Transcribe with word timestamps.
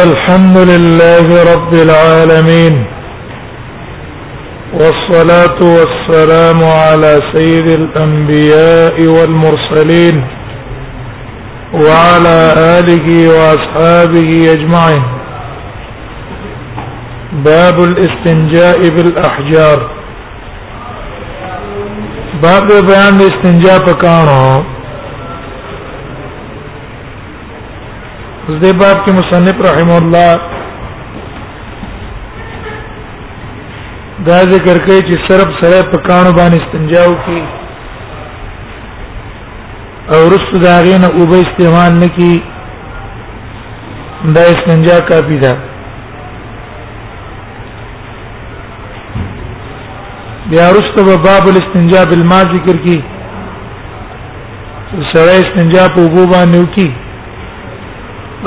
الحمد 0.00 0.56
لله 0.56 1.26
رب 1.54 1.72
العالمين 1.74 2.84
والصلاة 4.74 5.60
والسلام 5.62 6.64
على 6.64 7.20
سيد 7.32 7.68
الأنبياء 7.70 9.00
والمرسلين 9.06 10.24
وعلى 11.72 12.54
آله 12.78 13.28
وأصحابه 13.28 14.52
أجمعين 14.52 15.02
باب 17.44 17.80
الاستنجاء 17.84 18.78
بالأحجار 18.88 19.90
باب 22.42 22.66
بيان 22.66 23.20
الاستنجاء 23.20 23.78
فكانه 23.86 24.71
دې 28.48 28.72
باب 28.78 29.04
کې 29.06 29.12
مصنف 29.14 29.60
رحم 29.66 29.90
الله 29.96 30.40
دا 34.28 34.38
ذکر 34.52 34.78
کوي 34.86 35.00
چې 35.10 35.20
صرف 35.26 35.58
سره 35.60 35.82
په 35.90 35.98
کانو 36.08 36.32
باندې 36.36 36.62
استنجاو 36.62 37.12
کی 37.26 37.42
او 40.14 40.22
رسو 40.34 40.58
داغینه 40.64 41.06
او 41.10 41.26
به 41.32 41.40
استعمال 41.44 41.92
نکی 41.98 42.32
دا 44.36 44.40
استنجا 44.54 44.98
کافی 45.10 45.38
ده 45.44 45.52
بیا 50.50 50.66
رسو 50.78 50.94
په 51.10 51.16
باب 51.28 51.46
الاستنجا 51.52 52.04
بالماء 52.14 52.42
ذکر 52.56 52.82
کی 52.88 52.98
سره 55.12 55.38
استنجا 55.44 55.86
په 55.94 56.02
وبو 56.02 56.32
باندې 56.34 56.66
وکي 56.66 56.90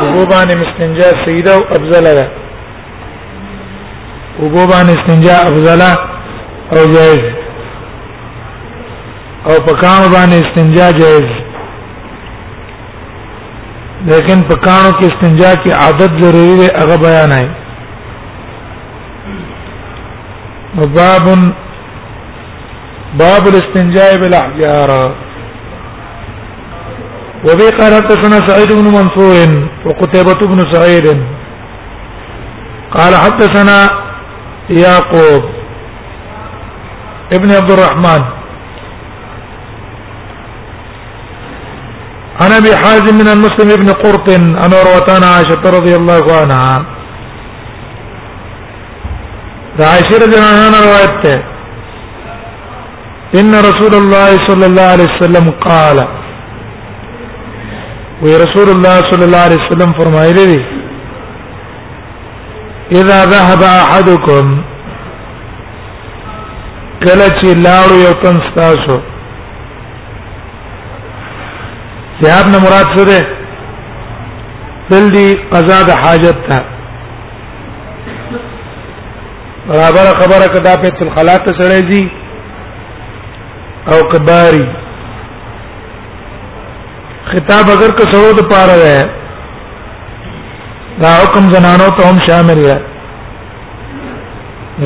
وبو 0.03 0.23
باندې 0.29 0.55
مستنجا 0.59 1.09
سیدا 1.25 1.51
او 1.55 1.59
افضل 1.75 2.03
ده 2.15 2.25
وبو 4.39 4.63
باندې 4.71 4.91
استنجا 4.99 5.35
افضل 5.51 5.81
او 6.71 6.81
جائز 6.95 7.21
او 9.45 9.65
په 9.65 9.73
کانو 9.81 10.09
باندې 10.15 10.35
استنجا 10.47 10.87
جائز 10.99 11.29
لیکن 14.11 14.37
په 14.49 14.55
کانو 14.65 14.91
کې 14.97 15.05
استنجا 15.13 15.51
کی 15.63 15.71
عادت 15.71 16.11
ضروری 16.23 16.55
ده 16.61 16.67
هغه 16.83 16.95
بیان 17.09 17.31
ہے 17.39 17.47
باب 20.75 21.25
باب 23.19 23.43
الاستنجاء 23.47 24.11
بالاحجار 24.21 24.89
وبه 27.47 27.69
قال 27.79 27.93
حدثنا 27.95 28.47
سعيد 28.47 28.71
بن 28.73 28.87
منصور 28.97 29.69
وقتيبة 29.85 30.41
بن 30.51 30.73
سعيد 30.73 31.07
قال 32.97 33.15
حدثنا 33.15 33.89
يعقوب 34.69 35.43
ابن 37.33 37.51
عبد 37.51 37.71
الرحمن 37.71 38.21
عن 42.41 42.51
ابي 42.51 42.75
حازم 42.77 43.15
من 43.15 43.27
المسلم 43.27 43.69
ابن 43.71 43.89
قرط 43.91 44.29
عن 44.31 44.69
عروه 44.79 45.07
عن 45.15 45.23
عائشه 45.23 45.63
رضي 45.79 45.95
الله 45.95 46.23
عنها 46.41 46.85
عائشه 49.79 50.15
رضي 50.25 50.35
الله 50.37 50.55
عنها 50.65 50.85
روايته 50.87 51.43
ان 53.39 53.53
رسول 53.69 53.93
الله 54.03 54.29
صلى 54.47 54.65
الله 54.65 54.81
عليه 54.93 55.07
وسلم 55.19 55.49
قال 55.51 56.05
وی 58.25 58.35
رسول 58.41 58.69
الله 58.69 58.95
صلی 59.09 59.23
الله 59.23 59.41
علیه 59.47 59.61
وسلم 59.63 59.91
فرمایلی 59.99 60.45
دی 60.49 60.59
اذا 62.99 63.17
ذهب 63.33 63.63
احدكم 63.63 64.45
کله 67.03 67.27
چې 67.41 67.59
لاړو 67.65 67.95
یو 68.05 68.13
تن 68.23 68.35
ستاسو 68.47 68.97
زیاد 72.21 72.45
نه 72.53 72.59
مراد 72.65 72.85
څه 72.95 73.03
ده 73.09 73.27
بل 74.89 75.11
دی 75.17 75.27
قضا 75.51 75.77
د 75.89 76.01
حاجت 76.05 76.39
ته 76.49 76.59
برابر 79.67 80.07
خبره 80.23 80.47
کدا 80.55 80.73
په 80.85 80.89
تل 81.03 81.09
خلاته 81.19 81.51
سره 81.59 81.79
دي 81.91 82.01
او 83.91 84.01
کباری 84.11 84.65
خطاب 87.29 87.69
اگر 87.73 87.91
کو 87.97 88.03
سرو 88.11 88.31
د 88.39 88.43
پاره 88.49 88.73
ده 88.83 89.01
دا 91.03 91.11
حکم 91.23 91.47
زنانو 91.53 91.87
ته 91.99 92.07
هم 92.11 92.17
شامل 92.27 92.59
ده 92.67 92.75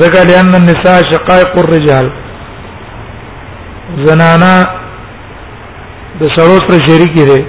ذکر 0.02 0.24
لأن 0.30 0.56
النساء 0.60 0.96
شقائق 1.12 1.58
الرجال 1.64 2.12
زنانا 4.08 4.54
د 6.22 6.34
سرو 6.38 6.56
سره 6.68 6.80
شریکی 6.88 7.26
ده 7.32 7.44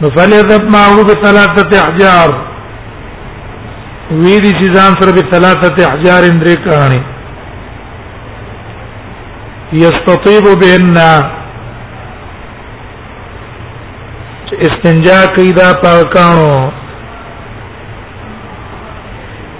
نو 0.00 0.10
فلیذب 0.20 0.62
معه 0.76 1.02
بثلاثه 1.08 1.76
احجار 1.86 2.30
وی 4.20 4.40
دي 4.40 4.50
چې 4.50 4.72
ځان 4.76 4.92
سره 5.02 5.12
بثلاثه 5.18 5.74
احجار 5.88 6.22
اندرې 6.30 6.58
کہانی 6.68 7.00
یستطيب 9.82 10.46
بهن 10.62 10.96
استنجا 14.68 15.18
کوي 15.34 15.50
دا 15.58 15.68
پاکانو 15.82 16.54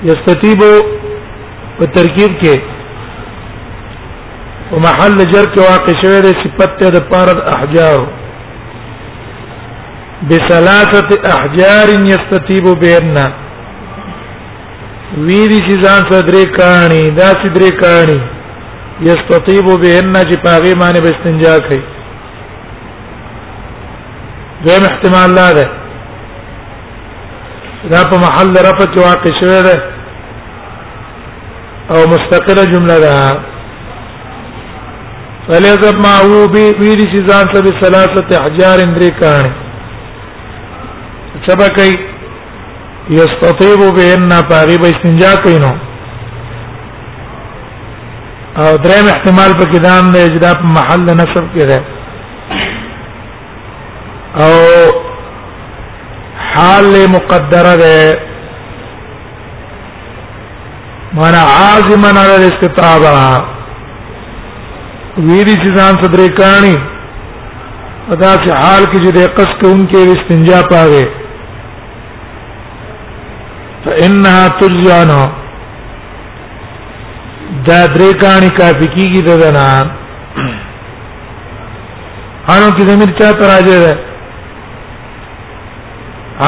یستتیب 0.08 0.60
په 1.76 1.84
ترکیب 1.94 2.32
کې 2.40 2.56
او 4.70 4.76
محل 4.86 5.16
جر 5.32 5.46
کې 5.54 5.60
واقع 5.70 5.94
شوی 6.02 6.20
دی 6.26 6.32
صفت 6.42 6.70
ته 6.82 6.88
د 6.96 6.98
پارد 7.12 7.38
احجار 7.54 7.98
بثلاثه 10.32 11.08
احجار 11.36 11.88
یستتیب 12.10 12.68
بیننا 12.82 13.24
وی 15.26 15.48
دي 15.48 15.60
چې 15.68 15.78
ځان 15.84 16.00
صدرې 16.10 16.44
کانی 16.58 17.04
دا 17.20 17.28
صدرې 17.30 17.72
کانی 17.84 18.18
یستتیب 19.10 19.66
بیننا 19.82 20.20
چې 20.20 20.42
پاغي 20.44 20.74
معنی 20.82 21.00
به 21.06 21.12
استنجا 21.16 21.56
کوي 21.70 21.82
دیم 24.66 24.82
احتمال 24.90 25.30
لا 25.38 25.48
ده 25.56 25.66
دا 27.90 28.00
په 28.10 28.16
محل 28.24 28.50
رفع 28.68 28.84
کې 28.92 29.00
واقع 29.08 29.30
شوی 29.40 29.62
ده 29.62 29.76
او 31.92 31.98
مستقله 32.12 32.64
جمله 32.72 32.98
ده 33.04 33.14
فليذهب 35.46 35.96
معه 36.06 36.46
بيد 36.80 37.00
شيزان 37.12 37.46
سب 37.54 37.66
ثلاثه 37.82 38.28
احجار 38.40 38.78
اندري 38.88 39.10
كان 39.20 39.44
سبقي 41.48 41.90
يستطيب 43.20 43.80
بهن 43.96 44.30
پاری 44.50 44.76
به 44.82 44.88
استنجا 44.94 45.34
کوي 45.44 45.58
نو 45.58 45.72
او 48.64 48.76
دریم 48.76 49.06
احتمال 49.16 49.50
په 49.62 49.64
کدام 49.72 50.12
د 50.12 50.16
اجداب 50.16 50.56
محل 50.76 51.04
نصب 51.22 51.44
کې 51.56 51.64
ده 51.72 51.99
او 54.34 54.52
حال 56.54 57.06
مقدره 57.12 57.76
ده 57.76 58.18
مانا 61.14 61.38
عازما 61.38 62.08
على 62.20 62.36
الاستتراب 62.36 63.02
ویری 65.18 65.54
چې 65.54 65.74
ځان 65.78 65.94
صدرې 66.02 66.28
کانی 66.36 66.76
ادا 68.12 68.30
چې 68.44 68.50
حال 68.62 68.84
کې 68.90 69.02
چې 69.04 69.10
د 69.12 69.28
قص 69.36 69.48
کوونکې 69.60 69.96
استنجا 69.96 70.62
پاوي 70.70 71.02
فانها 73.84 74.48
تجانو 74.60 75.24
دا 77.66 77.80
درې 77.94 78.12
کانی 78.20 78.48
کافي 78.60 78.86
کیږي 78.86 79.22
دنا 79.26 79.66
انو 82.54 82.70
کې 82.76 82.82
زمير 82.90 83.18
چا 83.18 83.32
تراجه 83.42 83.78
ده 83.86 83.92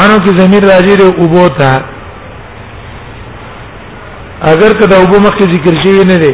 انو 0.01 0.17
کې 0.25 0.33
ضمیر 0.41 0.63
راځي 0.71 0.95
د 1.01 1.03
اوبو 1.23 1.49
ته 1.59 1.73
اگر 4.53 4.71
کدا 4.81 4.97
اوبو 5.01 5.19
مخکې 5.27 5.45
ذکر 5.55 5.75
شي 5.83 5.93
نه 6.11 6.17
دي 6.23 6.33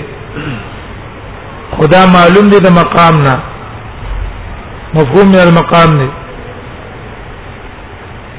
خدا 1.81 2.05
معلوم 2.15 2.49
دي 2.55 2.61
د 2.69 2.79
مقام 2.79 3.17
نه 3.25 3.35
مفهوم 5.01 5.27
من 5.33 5.39
المقام 5.47 5.89
نه 5.99 6.09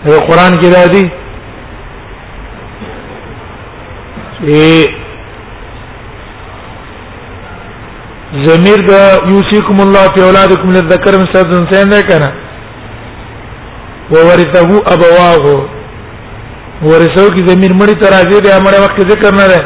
دا 0.08 0.18
قران 0.28 0.54
کې 0.62 0.70
راځي 0.78 1.06
چې 4.42 4.68
ضمیر 8.50 8.80
د 8.90 8.94
یوسیکم 9.32 9.82
الله 9.86 10.06
فی 10.16 10.22
اولادکم 10.28 10.70
للذکر 10.78 11.14
مثل 11.24 11.40
الانثیین 11.48 11.88
ده 11.94 12.02
کنه 12.12 12.38
وورثه 14.12 14.82
ابواه 14.94 15.46
ورثه 16.90 17.26
کی 17.36 17.44
زمين 17.48 17.72
مړی 17.80 17.96
ته 18.02 18.08
راځي 18.16 18.40
به 18.46 18.52
امر 18.60 18.74
وخت 18.84 19.00
ذکر 19.12 19.32
نه 19.40 19.48
ده 19.52 19.60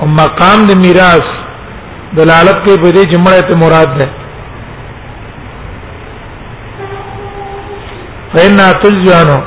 او 0.00 0.06
مقام 0.20 0.60
د 0.70 0.80
میراث 0.84 1.26
دلالت 2.20 2.56
کوي 2.64 2.76
په 2.84 2.90
دې 2.96 3.04
جمله 3.12 3.40
ته 3.52 3.62
مراد 3.66 3.90
ده 3.98 4.06
فإن 8.32 8.56
تجانو 8.82 9.38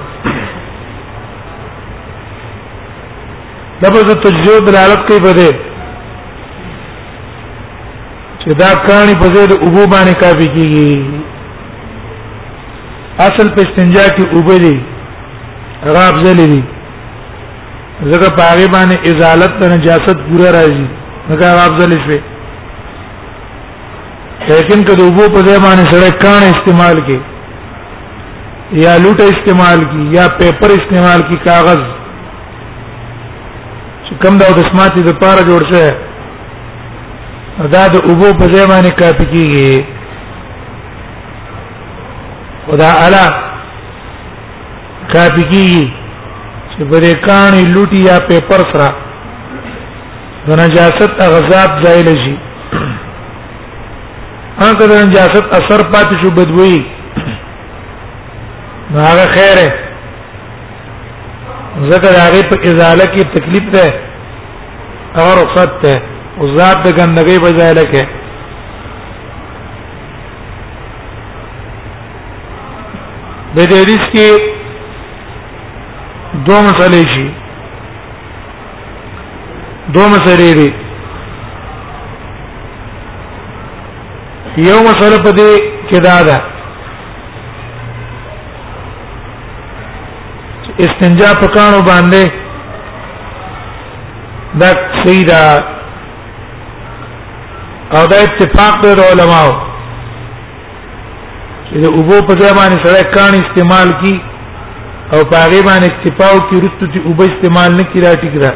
لفظ 3.81 4.15
تجو 4.23 4.59
دلالت 4.69 5.01
کوي 5.09 5.19
په 5.25 5.31
دې 5.39 5.51
چې 8.41 8.51
دا 8.63 8.69
کہانی 8.87 9.13
په 9.23 9.27
دې 9.33 9.43
د 9.49 9.53
ابو 9.67 9.83
باندې 9.91 10.13
کافي 10.23 10.47
کیږي 10.55 11.20
اصل 13.19 13.47
په 13.55 13.61
استنجا 13.61 14.03
کې 14.17 14.23
اوبلې 14.35 14.75
غاب 15.95 16.15
زلې 16.25 16.63
زګه 18.11 18.29
پاره 18.37 18.67
باندې 18.71 18.97
ازالت 19.11 19.51
ته 19.59 19.75
نجاست 19.77 20.17
پورا 20.27 20.51
راځي 20.57 20.87
هغه 21.29 21.55
غاب 21.55 21.77
زلې 21.79 21.97
شوی 22.05 22.19
لیکن 24.49 24.83
کله 24.83 25.03
اوبو 25.03 25.23
په 25.35 25.41
ځای 25.45 25.59
باندې 25.59 25.91
سره 25.91 26.09
کان 26.23 26.41
استعمال 26.51 26.97
کې 27.07 27.19
یا 28.83 28.93
لوټه 29.03 29.25
استعمال 29.35 29.79
کی 29.91 30.01
یا 30.17 30.27
پیپر 30.39 30.69
استعمال 30.77 31.21
کی 31.29 31.37
کاغذ 31.45 31.79
چې 34.07 34.13
کم 34.23 34.37
دا 34.37 34.47
د 34.57 34.61
سماعتي 34.71 35.01
د 35.03 35.13
پاره 35.23 35.41
جوړ 35.49 35.61
شوی 35.71 35.91
دا 37.71 37.87
د 37.89 37.95
اوبو 38.09 38.29
په 38.39 38.45
ځای 38.53 38.67
باندې 38.73 38.91
کاپی 39.01 39.25
کیږي 39.33 39.99
خدا 42.71 42.89
الا 43.05 43.23
کاپی 45.13 45.41
کی 45.51 45.89
چې 46.73 46.85
بده 46.91 47.13
کانی 47.27 47.65
لوټي 47.75 47.99
یا 48.09 48.17
پیپر 48.27 48.61
سره 48.71 48.95
د 50.47 50.51
نجاست 50.61 51.19
اغزاب 51.25 51.73
ځای 51.85 52.03
لشي 52.09 52.35
ان 54.65 54.73
کله 54.79 55.05
نجاست 55.09 55.43
اثر 55.59 55.83
پات 55.95 56.15
شو 56.23 56.31
بدوي 56.39 56.77
نو 58.91 58.99
هغه 59.09 59.25
خیره 59.35 59.67
ذکر 61.91 62.11
هغه 62.23 62.49
په 62.53 62.69
ازاله 62.69 63.05
کې 63.15 63.23
تکلیف 63.35 63.63
ده 63.75 63.93
او 65.19 65.25
رخصت 65.41 65.77
ده 65.81 66.01
او 66.37 66.57
ذات 66.57 66.77
د 66.85 66.97
ګندګۍ 66.97 67.37
بځای 67.45 67.71
لکه 67.83 68.07
د 73.55 73.57
دې 73.69 73.75
حدیث 73.83 74.03
کې 74.13 74.27
دوه 76.47 76.61
مسلې 76.67 77.03
شي 77.13 77.25
دوه 79.95 80.07
مسلې 80.13 80.51
دي 80.59 80.69
یو 84.69 84.77
مسله 84.89 85.17
په 85.25 85.31
دې 85.39 85.51
کې 85.89 85.97
دا 86.05 86.17
ده 86.29 86.37
استنجا 90.85 91.29
په 91.41 91.47
کانو 91.55 91.79
باندې 91.89 92.23
دا 94.61 94.69
سیدا 95.03 95.43
او 97.95 98.01
دا 98.07 98.17
اتفاق 98.27 98.73
د 98.83 98.85
علماو 99.11 99.51
د 101.79 101.83
اوبو 101.97 102.15
په 102.27 102.33
ځای 102.41 102.53
باندې 102.59 102.83
سړی 102.85 103.03
کان 103.15 103.33
استعمال 103.41 103.89
کی 104.01 104.13
او 105.13 105.19
په 105.29 105.35
هغه 105.43 105.59
باندې 105.69 105.85
اکتفاو 105.91 106.37
کی 106.49 106.55
رستو 106.65 106.85
چې 106.93 106.99
اوبه 107.07 107.23
استعمال 107.29 107.71
نه 107.79 107.83
کیرا 107.93 108.11
ټیک 108.23 108.35
ده 108.41 108.51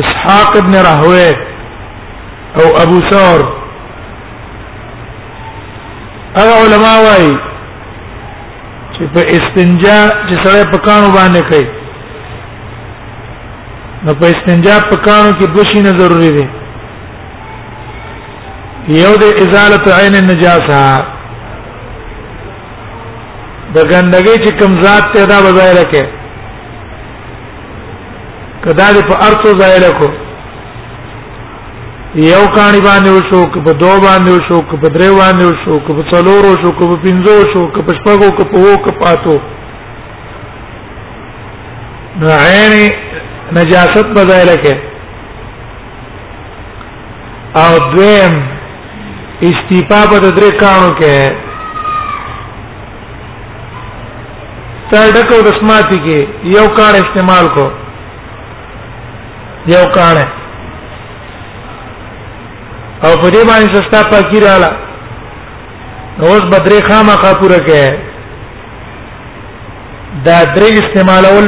اسحاق 0.02 0.50
ابن 0.62 0.74
راهويه 0.86 1.34
او 2.60 2.66
ابو 2.84 2.98
ثور 3.10 3.40
هغه 6.38 6.52
علما 6.62 6.94
وايي 7.06 7.34
چې 8.92 9.04
په 9.14 9.20
استنجا 9.36 9.98
چې 10.28 10.46
سره 10.46 10.70
په 10.72 10.78
کانو 10.88 11.08
باندې 11.18 11.40
کوي 11.52 11.68
نو 14.04 14.12
په 14.20 14.26
استنجا 14.34 14.74
په 14.90 14.96
کانو 15.06 15.30
کې 15.38 15.46
دوه 15.54 15.64
شی 15.70 15.80
نه 15.86 15.92
ضروری 16.00 16.30
دي 16.36 16.44
یو 19.02 19.12
د 19.22 19.24
ازاله 19.42 19.80
عین 19.98 20.14
النجاسه 20.20 20.80
د 23.74 23.76
ګندګۍ 23.90 24.36
چې 24.44 24.50
کوم 24.60 24.72
ذات 24.84 25.04
ته 25.14 25.20
دا 25.32 25.38
وځای 25.46 25.72
لکه 25.80 26.02
کدا 28.64 28.86
دې 28.94 29.02
په 29.10 29.14
ارتو 29.28 29.52
ځای 29.60 29.76
لکه 29.86 30.08
یو 32.14 32.44
کانی 32.56 32.80
باندې 32.88 33.10
وشو 33.16 33.42
ک 33.52 33.54
په 33.66 33.72
دوه 33.82 33.96
باندې 34.06 34.30
وشو 34.36 34.58
ک 34.70 34.70
په 34.82 34.88
درې 34.96 35.10
باندې 35.20 35.44
وشو 35.50 35.74
ک 35.84 35.88
په 35.98 36.02
څلور 36.12 36.42
وشو 36.50 36.70
ک 36.78 36.80
په 36.90 36.96
پنځو 37.04 37.32
وشو 37.42 37.62
ک 37.74 37.86
په 37.86 37.92
شپږو 37.98 38.30
ک 38.38 38.52
په 38.52 38.56
وو 38.64 38.74
ک 38.84 38.86
پاتو 39.00 39.36
نعین 42.20 42.72
نجاست 43.56 44.06
په 44.14 44.22
ځای 44.30 44.44
لکه 44.52 44.72
او 47.62 47.70
دویم 47.94 48.34
استیپا 49.48 50.00
په 50.10 50.30
درې 50.38 50.50
کانو 50.60 50.90
کې 50.98 51.16
تر 54.92 55.06
ډکو 55.14 55.38
د 55.46 55.48
سماتی 55.60 55.96
کې 56.04 56.28
یو 56.56 56.66
کار 56.78 56.94
استعمال 57.02 57.46
کو 57.54 57.66
یو 59.74 59.84
کار 59.96 60.16
او 63.06 63.12
په 63.22 63.28
دې 63.30 63.44
باندې 63.48 63.74
سستا 63.74 64.00
پاکی 64.10 64.40
رااله 64.44 64.70
اوس 66.20 66.42
بدرې 66.52 66.80
خامہ 66.88 67.14
کا 67.22 67.32
پوره 67.40 67.58
کې 67.68 67.98
دا 70.24 70.38
درې 70.54 70.70
استعمالول 70.84 71.46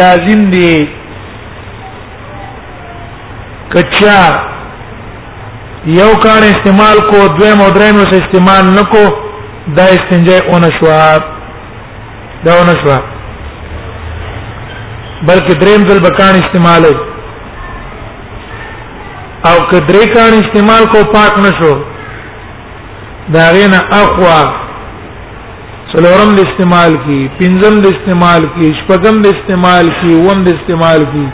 لازم 0.00 0.40
دي 0.54 0.86
کچا 3.74 4.18
یو 5.98 6.10
کار 6.24 6.42
استعمال 6.52 6.98
کو 7.10 7.18
دوی 7.38 7.52
مو 7.60 7.66
درې 7.76 7.90
مو 7.96 8.02
سے 8.12 8.16
استعمال 8.22 8.64
نکو 8.78 9.04
دا 9.76 9.84
استنجاء 9.96 10.40
اون 10.50 10.64
شوا 10.78 11.06
دا 12.44 12.52
اون 12.58 12.68
شوا 12.82 12.98
بلکې 15.28 15.54
دریم 15.62 15.80
ځل 15.88 15.98
بکان 16.08 16.34
استعمال 16.42 16.82
او 19.50 19.56
که 19.70 19.78
درې 19.88 20.06
کان 20.16 20.32
استعمال 20.42 20.82
کو 20.92 20.98
پاک 21.14 21.32
نشو 21.46 21.74
دا 23.34 23.44
غینا 23.56 23.80
اقوا 24.02 24.40
څلورم 25.92 26.30
د 26.38 26.40
استعمال 26.50 26.92
کی 27.08 27.20
پنځم 27.40 27.74
د 27.84 27.86
استعمال 27.96 28.42
کی 28.54 28.66
شپږم 28.82 29.14
د 29.26 29.28
استعمال 29.36 29.86
کی 30.00 30.10
اوم 30.20 30.38
د 30.44 30.46
استعمال 30.56 31.00
کی 31.16 31.26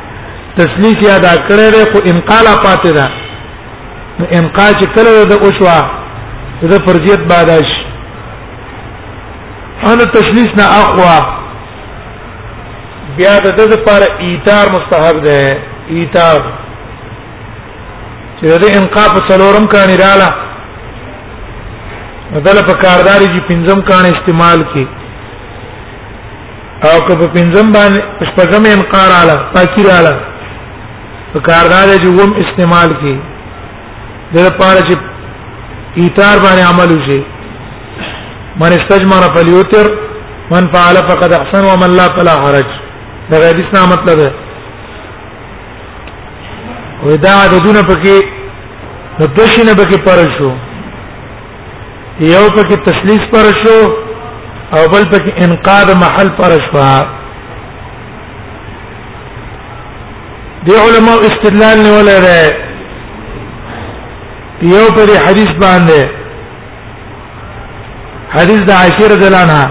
تسلیث 0.56 0.96
یا 1.08 1.16
دا 1.26 1.32
کړی 1.48 1.66
دی 1.74 1.82
خو 1.92 1.98
انقال 2.12 2.46
پاتې 2.64 2.90
ده 2.96 3.06
نو 4.18 4.24
انقال 4.38 4.72
چې 4.80 4.86
کله 4.94 5.10
ده 5.32 5.36
اوشوا 5.46 5.80
ده 6.72 6.76
فرضیت 6.88 7.20
بعدش 7.34 7.68
انا 9.92 10.04
تسلیث 10.16 10.50
نه 10.60 10.66
اقوا 10.82 11.18
بیا 13.16 13.34
د 13.44 13.48
دې 13.58 13.66
لپاره 13.72 14.06
ایثار 14.26 14.66
مستحب 14.74 15.16
ده 15.26 15.38
ایثار 15.96 16.38
چې 18.38 18.44
د 18.64 18.66
انقاف 18.80 19.12
څلورم 19.28 19.64
کانی 19.76 19.96
رااله 20.04 20.28
بدل 22.34 22.56
په 22.66 22.74
کارداري 22.84 23.26
چې 23.34 23.42
پنځم 23.52 23.78
کان 23.90 24.04
استعمال 24.12 24.60
کی 24.74 24.86
او 26.90 26.94
که 27.06 27.14
په 27.18 27.26
پنځم 27.38 27.66
باندې 27.78 27.98
شپږم 28.28 28.64
انقار 28.76 29.08
اعلی 29.18 29.36
پاکی 29.56 29.82
اعلی 29.96 30.14
کاردار 31.40 31.94
چې 31.96 32.06
ووم 32.08 32.32
استعمال 32.44 32.92
کی 33.00 33.14
د 34.34 34.38
لپاره 34.46 34.80
چې 34.88 34.96
ایثار 36.02 36.38
باندې 36.38 36.62
عمل 36.70 36.92
وشي 36.98 37.20
من 38.60 38.72
استجمر 38.78 39.28
فليوتر 39.34 39.90
من 40.50 40.66
فعل 40.72 40.94
فقد 41.10 41.32
احسن 41.38 41.64
ومن 41.64 41.96
لا 41.96 42.06
فلا 42.18 42.30
حرج 42.44 42.66
دا 43.30 43.48
حدیث 43.48 43.74
نه 43.74 43.84
مطلب 43.92 44.18
ہے 44.26 44.30
ودا 47.04 47.32
عددونه 47.44 47.82
پکې 47.82 48.24
نو 49.20 49.26
دشنه 49.38 49.72
پکې 49.72 49.98
پر 50.04 50.18
شو 50.38 50.52
یو 52.20 52.44
پکې 52.56 52.76
تسلیث 52.90 53.20
پر 53.32 53.50
شو 53.64 53.78
او 54.76 54.88
بل 54.88 55.04
پکې 55.12 55.44
انقاذ 55.46 55.94
محل 56.02 56.28
پر 56.38 56.50
شو 56.68 56.84
دی 60.66 60.72
علماء 60.76 61.18
استدلال 61.28 61.78
نه 61.82 61.92
ولره 61.98 62.42
یو 64.72 64.86
پر 64.96 65.08
حدیث 65.28 65.48
باندې 65.62 66.02
حدیث 68.36 68.60
د 68.68 68.70
عشر 68.70 69.14
دلانا 69.22 69.62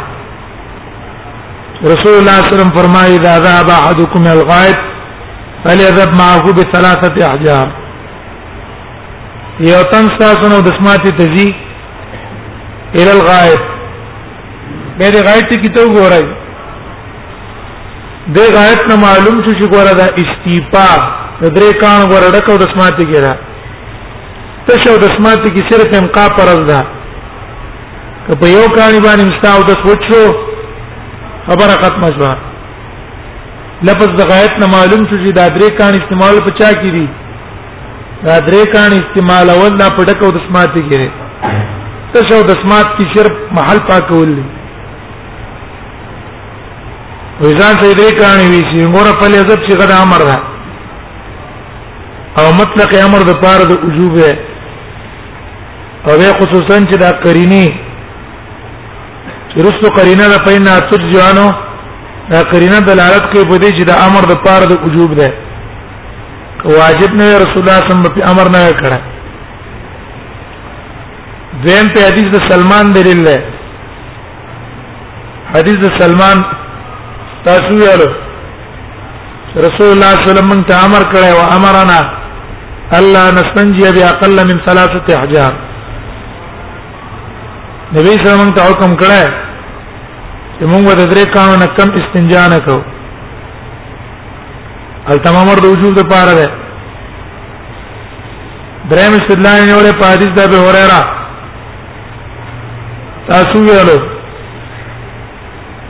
رسول 1.92 2.14
الله 2.18 2.40
صلی 2.40 2.40
الله 2.40 2.40
علیه 2.40 2.56
وسلم 2.56 2.74
فرمایي 2.80 3.16
اذا 3.20 3.36
ذهب 3.46 3.70
احدكم 3.70 4.28
الغائب 4.32 4.76
فليذهب 5.64 6.16
معه 6.16 6.52
بثلاثه 6.58 7.28
احجار 7.30 7.68
یو 9.70 9.82
تن 9.92 10.08
تاسو 10.18 10.50
نو 10.50 10.60
د 10.68 10.70
سماعت 10.82 11.08
تزي 11.22 11.48
الى 12.96 13.12
الغائب 13.18 13.60
به 15.00 15.12
دې 15.12 15.16
غائب 15.28 15.50
ته 15.50 15.62
کیته 15.62 15.86
وګورئ 15.86 16.41
د 18.36 18.38
غایت 18.56 18.82
نه 18.92 18.96
معلوم 19.06 19.38
شو 19.46 19.52
چې 19.60 19.66
ګوره 19.74 19.94
دا 20.02 20.08
استیپا 20.22 20.90
د 21.42 21.46
درې 21.58 21.70
کان 21.82 22.00
ګوره 22.12 22.28
ډکو 22.36 22.56
د 22.62 22.66
سماعت 22.74 22.98
کې 23.10 23.20
را 23.26 23.34
ته 24.68 24.76
شو 24.84 24.94
د 25.04 25.08
سماعت 25.16 25.44
کې 25.56 25.62
صرف 25.72 25.98
امقا 26.02 26.26
پرز 26.38 26.62
ده 26.70 26.80
که 28.28 28.36
په 28.42 28.48
یو 28.56 28.66
کانی 28.78 29.00
باندې 29.08 29.26
مستاو 29.32 29.64
د 29.70 29.72
سوچو 29.86 30.22
خبره 31.48 31.76
ختمه 31.84 32.10
شوه 32.20 32.32
لفظ 33.90 34.08
د 34.20 34.32
غایت 34.32 34.56
نه 34.64 34.68
معلوم 34.76 35.02
شو 35.10 35.18
چې 35.24 35.32
دا 35.40 35.46
درې 35.58 35.70
کان 35.80 35.94
استعمال 36.02 36.36
په 36.48 36.56
چا 36.60 36.70
کې 36.74 36.92
دي 36.96 37.08
دا 38.30 38.36
درې 38.48 38.64
کان 38.76 38.92
استعمال 39.02 39.48
اول 39.56 39.72
نه 39.82 39.90
پډکو 40.00 40.32
د 40.38 40.48
سماعت 40.48 40.74
کې 40.78 41.10
ته 42.14 42.20
شو 42.30 42.44
د 42.50 42.64
سماعت 42.64 42.90
کې 42.98 43.18
صرف 43.18 43.34
محل 43.60 43.80
پاکول 43.92 44.36
دي 44.38 44.44
وزان 47.44 47.76
ته 47.82 47.92
دې 47.94 48.12
کاني 48.22 48.48
وی 48.52 48.62
چې 48.72 48.86
موږ 48.94 49.14
په 49.20 49.28
لزب 49.34 49.60
چې 49.68 49.74
غدا 49.82 49.98
امر 50.06 50.22
ده 50.30 50.38
او 52.40 52.54
مطلق 52.62 52.92
امر 53.06 53.24
د 53.30 53.42
پاره 53.44 53.66
د 53.72 53.86
وجوب 53.86 54.18
او 56.08 56.14
به 56.22 56.30
خصوصا 56.40 56.76
چې 56.90 56.96
دا 57.04 57.12
قرینه 57.24 57.66
چې 59.52 59.58
رسو 59.68 59.86
قرینه 59.98 60.26
ده 60.34 60.38
په 60.46 60.60
نه 60.68 60.74
تجوانو 60.94 61.48
دا 62.32 62.42
قرینه 62.52 62.80
دلالت 62.92 63.24
کوي 63.32 63.46
په 63.50 63.58
دې 63.58 63.72
چې 63.76 63.84
دا 63.90 63.96
امر 64.08 64.24
د 64.34 64.44
پاره 64.46 64.66
د 64.66 64.74
وجوب 64.86 65.16
ده 65.22 65.34
واجب 66.78 67.12
نه 67.20 67.26
رسول 67.38 67.64
الله 67.64 67.80
صلی 67.80 67.92
الله 67.92 68.02
علیه 68.02 68.12
وسلم 68.12 68.30
امر 68.34 68.48
نه 68.56 68.64
کړه 68.82 69.00
دیم 71.66 71.86
په 71.94 72.02
حدیث 72.08 72.28
د 72.38 72.42
سلمان 72.50 72.94
دلیل 72.98 73.24
ده 73.24 73.38
حدیث 75.56 75.76
د 75.86 76.00
سلمان 76.02 76.44
تاسو 77.48 77.70
ویل 77.82 78.02
رسول 79.66 79.88
الله 79.94 80.12
صلی 80.16 80.32
الله 80.32 80.32
علیه 80.32 80.40
وسلم 80.40 80.64
ته 80.70 80.76
امر 80.88 81.04
کړی 81.14 81.30
او 81.38 81.42
امرنا 81.58 82.00
الا 82.98 83.24
نستنجي 83.38 83.86
باقل 83.98 84.34
من 84.50 84.58
ثلاثه 84.66 85.02
احجار 85.20 85.54
نبی 87.96 88.12
صلی 88.18 88.28
الله 88.28 88.36
علیه 88.36 88.44
وسلم 88.44 88.54
ته 88.58 88.62
حکم 88.70 88.94
کړی 89.02 89.24
چې 90.56 90.64
موږ 90.72 90.86
د 91.02 91.04
درې 91.14 91.26
کانو 91.38 91.56
نه 91.64 91.68
کم 91.78 91.90
استنجا 92.04 92.44
نه 92.54 92.60
کوو 92.66 92.84
التمام 95.14 95.48
امر 95.50 95.58
د 95.64 95.74
وجوب 95.74 95.94
لپاره 96.02 96.32
ده 96.40 96.48
دریم 98.92 99.14
استدلال 99.20 99.60
نیولې 99.70 99.94
په 100.00 100.06
حدیث 100.14 100.32
د 100.38 100.48
ابو 100.48 100.60
هريره 100.70 101.02
تاسو 103.30 103.58
ویلو 103.70 104.00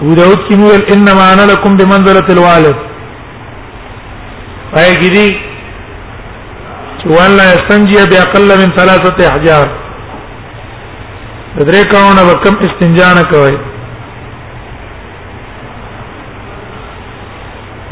ابو 0.02 0.14
داود 0.16 0.40
کی 0.48 0.56
ویل 0.62 0.84
انما 0.94 1.24
انا 1.34 1.42
لكم 1.52 1.76
بمنزله 1.78 2.26
الوالد 2.34 2.76
اي 4.78 4.96
گدي 5.04 5.28
وان 7.16 7.32
لا 7.38 7.44
يستنجي 7.54 8.00
باقل 8.12 8.48
من 8.62 8.70
ثلاثه 8.80 9.28
احجار 9.30 9.68
درې 11.60 11.84
کاونه 11.94 12.24
وکم 12.32 12.56
استنجان 12.68 13.18
کوي 13.32 13.56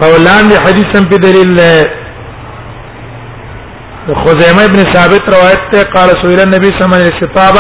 او 0.04 0.12
دي 0.50 0.58
حديثا 0.66 1.00
په 1.12 1.18
دلیل 1.26 1.54
خزیمه 4.26 4.64
ابن 4.68 4.80
ثابت 4.94 5.24
روایت 5.40 5.64
ته 5.74 5.84
قال 5.84 6.10
سئل 6.22 6.40
النبي 6.46 6.68
صلى 6.68 6.86
الله 6.86 6.98
عليه 6.98 7.12
وسلم 7.16 7.34
قال 7.36 7.58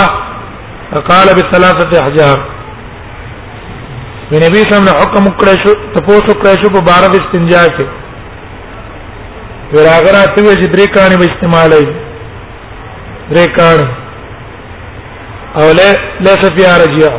فقال 0.93 1.27
بثلاثه 1.39 2.01
احجار 2.03 2.58
د 4.31 4.41
نبی 4.45 4.59
صلی 4.67 4.77
الله 4.81 4.95
حکم 5.01 5.25
کړی 5.39 5.55
شو 5.63 5.71
تاسو 5.93 6.33
کړی 6.41 6.55
شو 6.63 6.67
په 6.75 6.81
بار 6.87 7.01
د 7.13 7.17
استنجا 7.21 7.61
کې 7.75 7.85
ورغه 9.77 10.09
راته 10.17 10.39
وی 10.45 10.55
چې 10.61 10.67
درې 10.73 10.87
کانې 10.95 11.15
به 11.19 11.25
استعمالي 11.29 11.83
درې 13.31 13.47
کانې 13.57 13.87
او 15.59 15.65
له 15.79 15.89
ليس 16.29 16.43
فيها 16.55 16.75
رجيع 16.83 17.11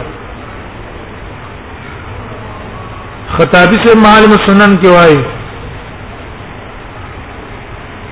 خطابی 3.34 3.76
سے 3.88 3.92
معلوم 4.06 4.32
سنن 4.46 4.72
کی 4.82 4.88
وای 4.96 5.16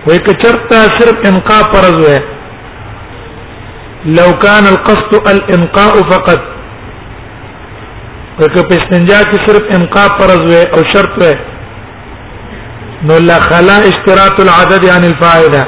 وای 0.07 0.19
کچرتا 0.29 0.81
صرف 0.99 1.27
انقاء 1.31 1.63
فرض 1.73 2.05
ہے 2.11 2.19
لو 4.21 4.29
كان 4.47 4.67
القصد 4.75 5.31
الانقاء 5.35 5.91
فقط 6.15 6.47
که 8.47 8.63
په 8.63 8.75
استنجا 8.77 9.19
کې 9.31 9.39
صرف 9.47 9.65
امقا 9.77 10.05
فرض 10.19 10.41
وي 10.51 10.57
او 10.75 10.81
شرط 10.93 11.15
وي 11.23 11.35
نو 13.09 13.15
لا 13.29 13.41
خلا 13.41 13.77
اشتراط 13.91 14.37
العدد 14.45 14.85
عن 14.95 15.05
الفائده 15.11 15.65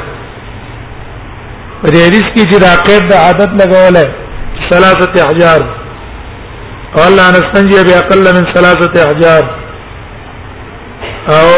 په 1.82 1.88
دې 1.88 2.00
حدیث 2.06 2.24
کې 2.34 2.44
چې 2.50 2.58
دا 2.66 2.72
قید 2.86 3.08
د 3.08 3.12
عدد 3.14 3.50
لګولې 3.62 4.06
ثلاثه 4.70 5.24
احجار 5.24 5.60
قال 6.96 7.12
انا 7.28 7.38
استنجي 7.42 7.82
باقل 7.90 8.22
من 8.36 8.44
ثلاثه 8.54 9.04
احجار 9.06 9.42
او 11.34 11.48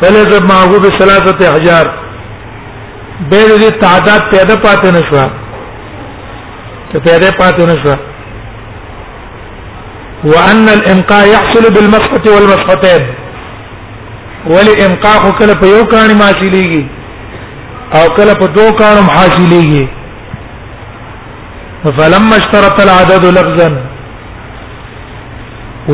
فلزم 0.00 0.46
معه 0.48 0.80
بثلاثه 0.84 1.50
احجار 1.50 1.86
به 3.30 3.56
دې 3.60 3.70
تعداد 3.86 4.22
پیدا 4.34 4.54
پاتې 4.54 4.86
نشو 4.86 5.30
ته 6.92 6.98
پیدا 6.98 7.28
پاتې 7.28 7.62
نشو 7.70 7.96
وان 10.30 10.68
الامقاء 10.68 11.24
يحصل 11.36 11.64
بالمسحه 11.74 12.24
والمسحتين 12.34 13.02
والامقاء 14.52 15.20
کله 15.40 15.54
په 15.60 15.66
یو 15.74 15.82
کانی 15.92 16.14
حاصلېږي 16.22 16.84
او 17.96 18.04
کله 18.16 18.32
په 18.40 18.46
دوه 18.56 18.72
کانو 18.80 19.02
حاصلېږي 19.16 19.84
فلما 21.98 22.36
اشترط 22.42 22.80
العدد 22.84 23.24
لفظا 23.38 23.68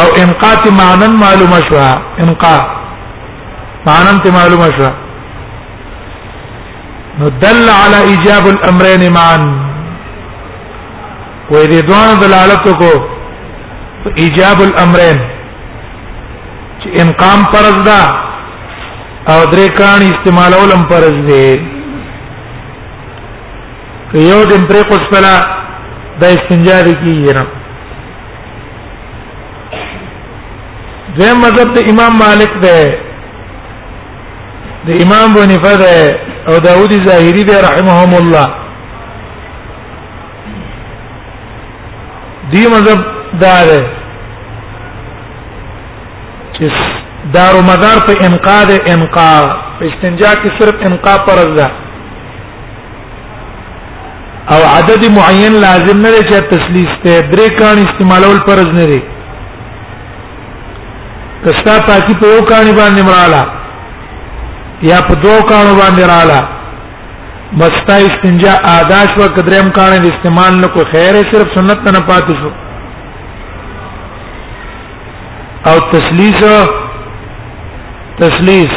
او 0.00 0.06
انقاء 0.24 0.60
معنا 0.82 1.06
معلومه 1.24 1.60
شو 1.70 1.78
انقاء 2.26 2.60
معنم 3.86 4.16
ته 4.24 4.30
معلومه 4.32 4.64
شو 4.78 4.88
نو 7.18 7.28
دل 7.44 7.60
على 7.82 7.98
ایجاب 8.10 8.44
الامرین 8.54 9.04
معا 9.14 9.38
و 11.50 11.54
دې 11.70 11.80
دوه 11.88 12.10
دلالت 12.24 12.68
کو 12.82 12.90
ایجاب 14.24 14.60
الامرین 14.66 15.18
چې 16.80 17.00
انقام 17.06 17.44
فرض 17.54 17.80
ده 17.88 17.98
او 19.32 19.44
درې 19.52 19.68
کان 19.80 20.00
استعمالولم 20.12 20.82
فرض 20.94 21.14
دي 21.32 21.42
که 24.12 24.18
یو 24.18 24.44
دې 24.46 24.56
پرې 24.70 24.84
کوڅ 24.94 25.02
پلا 25.12 25.36
د 26.20 26.22
استنجا 26.38 26.78
دي 26.86 26.92
کیږي 27.02 27.32
نه 27.38 27.44
دویم 31.16 31.36
مذهب 31.44 31.68
ته 31.76 31.80
امام 31.92 32.12
مالک 32.26 32.50
ده 32.64 32.76
د 34.88 34.90
امام 35.04 35.28
بن 35.34 35.50
فده 35.62 35.96
او 36.48 36.54
داوودی 36.58 36.98
ظاهری 37.06 37.42
دی 37.44 37.54
رحمهم 37.68 38.14
الله 38.14 38.46
دی 42.52 42.62
مذهب 42.74 43.00
دار 43.42 43.68
چې 46.52 46.70
دار 47.34 47.54
و 47.58 47.62
مدار 47.68 47.96
په 48.08 48.24
انقاذ 48.26 48.74
انقاذ 48.94 49.46
په 49.80 49.84
استنجا 49.90 50.30
کې 50.34 50.50
صرف 50.60 50.74
انقاذ 50.90 51.18
پرځ 51.18 51.48
ده 51.60 51.66
او 54.54 54.60
عدد 54.78 55.04
معین 55.20 55.52
لازم 55.68 55.96
نه 56.06 56.10
لري 56.10 56.28
چې 56.32 56.50
تسلیث 56.56 56.92
ته 57.06 57.30
درې 57.30 57.58
کان 57.62 57.78
استعمالول 57.86 58.38
پرځ 58.46 58.66
نه 58.80 58.82
لري 58.82 59.02
کستا 61.44 61.80
پاکی 61.86 62.14
په 62.20 62.26
یو 62.26 62.42
کان 62.44 62.66
باندې 62.74 63.02
مراله 63.12 63.46
یا 64.88 64.98
په 65.08 65.14
دوه 65.22 65.40
کانو 65.50 65.74
باندې 65.80 66.02
رااله 66.12 66.38
مستا 67.60 67.96
استنجا 68.08 68.54
آداش 68.78 69.10
و 69.20 69.28
قدرم 69.36 69.68
کانه 69.78 69.98
د 70.04 70.06
استعمال 70.12 70.54
نه 70.60 70.66
کو 70.74 70.80
خیر 70.92 71.14
صرف 71.32 71.48
سنت 71.56 71.88
نه 71.96 72.00
پاتې 72.08 72.34
شو 72.42 72.50
او 75.70 75.74
تسلیث 75.92 76.40
تسلیث 78.20 78.74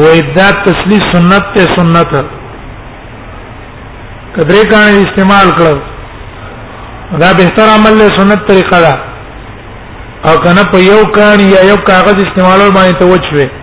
و 0.00 0.08
ادا 0.18 0.48
تسلیث 0.66 1.06
سنت 1.12 1.52
ته 1.54 1.66
سنت 1.78 2.14
قدرې 4.36 4.66
کانه 4.74 4.96
استعمال 5.04 5.48
کړو 5.60 5.76
دا 7.20 7.32
بهتر 7.44 7.66
عمل 7.76 7.98
له 7.98 8.08
سنت 8.16 8.48
طریقه 8.52 8.80
ده 8.80 8.94
او 10.28 10.36
کنه 10.44 10.64
په 10.74 10.78
یو 10.90 11.04
کان 11.16 11.40
یا 11.52 11.64
یو 11.70 11.76
کاغذ 11.92 12.22
استعمالول 12.24 12.70
باندې 12.76 13.02
توجه 13.02 13.58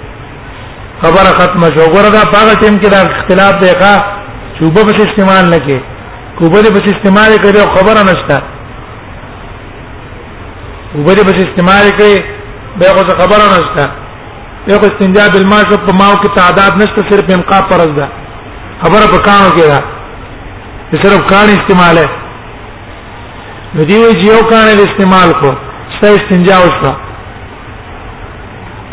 خبره 1.02 1.32
ختمه 1.40 1.68
شو 1.76 1.92
غره 1.94 2.10
دا 2.18 2.22
پاغه 2.34 2.54
ټیم 2.62 2.76
کې 2.82 2.88
دا 2.94 3.00
اختلاف 3.08 3.54
دی 3.62 3.72
ښا 3.82 3.94
چوبه 4.58 4.82
به 4.88 4.94
استعمال 5.06 5.46
نه 5.54 5.60
کې 5.68 5.78
کوبه 6.40 6.62
به 6.76 6.82
استعمال 6.94 7.32
کوي 7.44 7.64
خبره 7.76 8.02
نشته 8.10 8.38
وبدې 10.98 11.24
به 11.28 11.34
استعمال 11.46 11.86
کوي 12.00 12.16
به 12.80 12.86
خو 12.96 13.04
خبره 13.22 13.46
نشته 13.56 13.84
یو 14.70 14.78
کو 14.80 14.86
استنجا 14.92 15.24
بالماء 15.34 15.64
په 15.88 15.92
ماو 16.00 16.16
کې 16.24 16.30
تعداد 16.40 16.72
نشته 16.82 17.02
صرف 17.12 17.28
امقا 17.38 17.60
فرض 17.70 17.92
ده 18.00 18.08
خبره 18.84 19.06
په 19.14 19.20
کانو 19.28 19.50
کې 19.58 19.64
ده 19.72 19.78
صرف 21.06 21.20
کان 21.32 21.48
استعمال 21.58 21.98
ہے 22.04 22.08
ندی 23.78 23.96
وی 24.04 24.12
جیو 24.22 24.42
کان 24.52 24.68
استعمال 24.90 25.30
کو 25.42 25.50
ست 25.98 26.04
استنجا 26.20 26.56
اوسه 26.66 26.92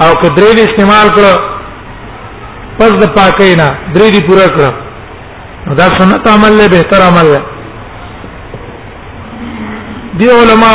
او 0.05 0.09
کدرې 0.23 0.59
استعمال 0.69 1.07
کړو 1.19 1.54
پس 2.79 2.93
د 3.03 3.11
پاکینا 3.17 3.67
درې 3.95 4.09
دی 4.15 4.21
پورا 4.29 4.47
کړ 4.55 4.73
دا 5.81 5.87
سنت 5.99 6.27
عمل 6.35 6.53
له 6.61 6.69
بهتر 6.71 7.01
عمل 7.09 7.29
دی 7.33 7.39
دی 10.23 10.31
علماء 10.37 10.75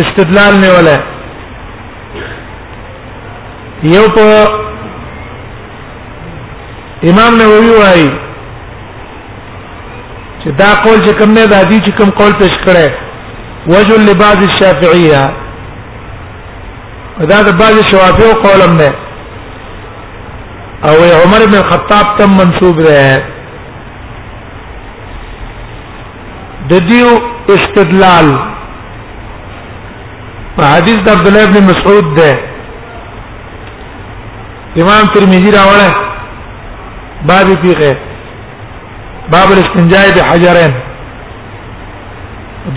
استدلال 0.00 0.54
نه 0.64 0.68
ولا 0.76 0.96
یو 3.96 4.04
په 4.16 4.60
امام 7.12 7.32
نووي 7.40 7.70
وايي 7.80 8.10
چې 10.42 10.48
دا 10.60 10.68
قول 10.84 10.98
چې 11.04 11.18
کوم 11.20 11.32
نه 11.38 11.46
د 11.52 11.64
حدیث 11.64 11.88
کوم 11.98 12.10
قول 12.20 12.32
پیش 12.42 12.56
کړي 12.66 12.90
وجل 13.72 14.00
لبعض 14.10 14.38
الشافعيه 14.50 15.24
دا 17.32 17.42
د 17.46 17.52
بعض 17.58 17.76
شوافیو 17.90 18.30
قولم 18.44 18.72
نه 18.78 18.86
او 20.88 20.96
عمر 21.00 21.42
بن 21.52 21.62
خطاب 21.70 22.06
تم 22.18 22.30
منسوب 22.38 22.80
رہے 22.86 23.04
ہیں 23.04 23.20
ددیو 26.72 27.08
استدلال 27.54 28.26
حدیث 30.74 30.98
د 31.06 31.08
عبد 31.12 31.26
الله 31.30 31.46
بن 31.54 31.64
مسعود 31.68 32.10
ده 32.18 32.28
امام 34.82 35.08
ترمذی 35.14 35.50
راوله 35.54 35.90
باب 37.30 37.50
فقه 37.64 37.90
باب 39.34 39.48
الاستنجاء 39.56 40.04
بحجرين 40.18 40.72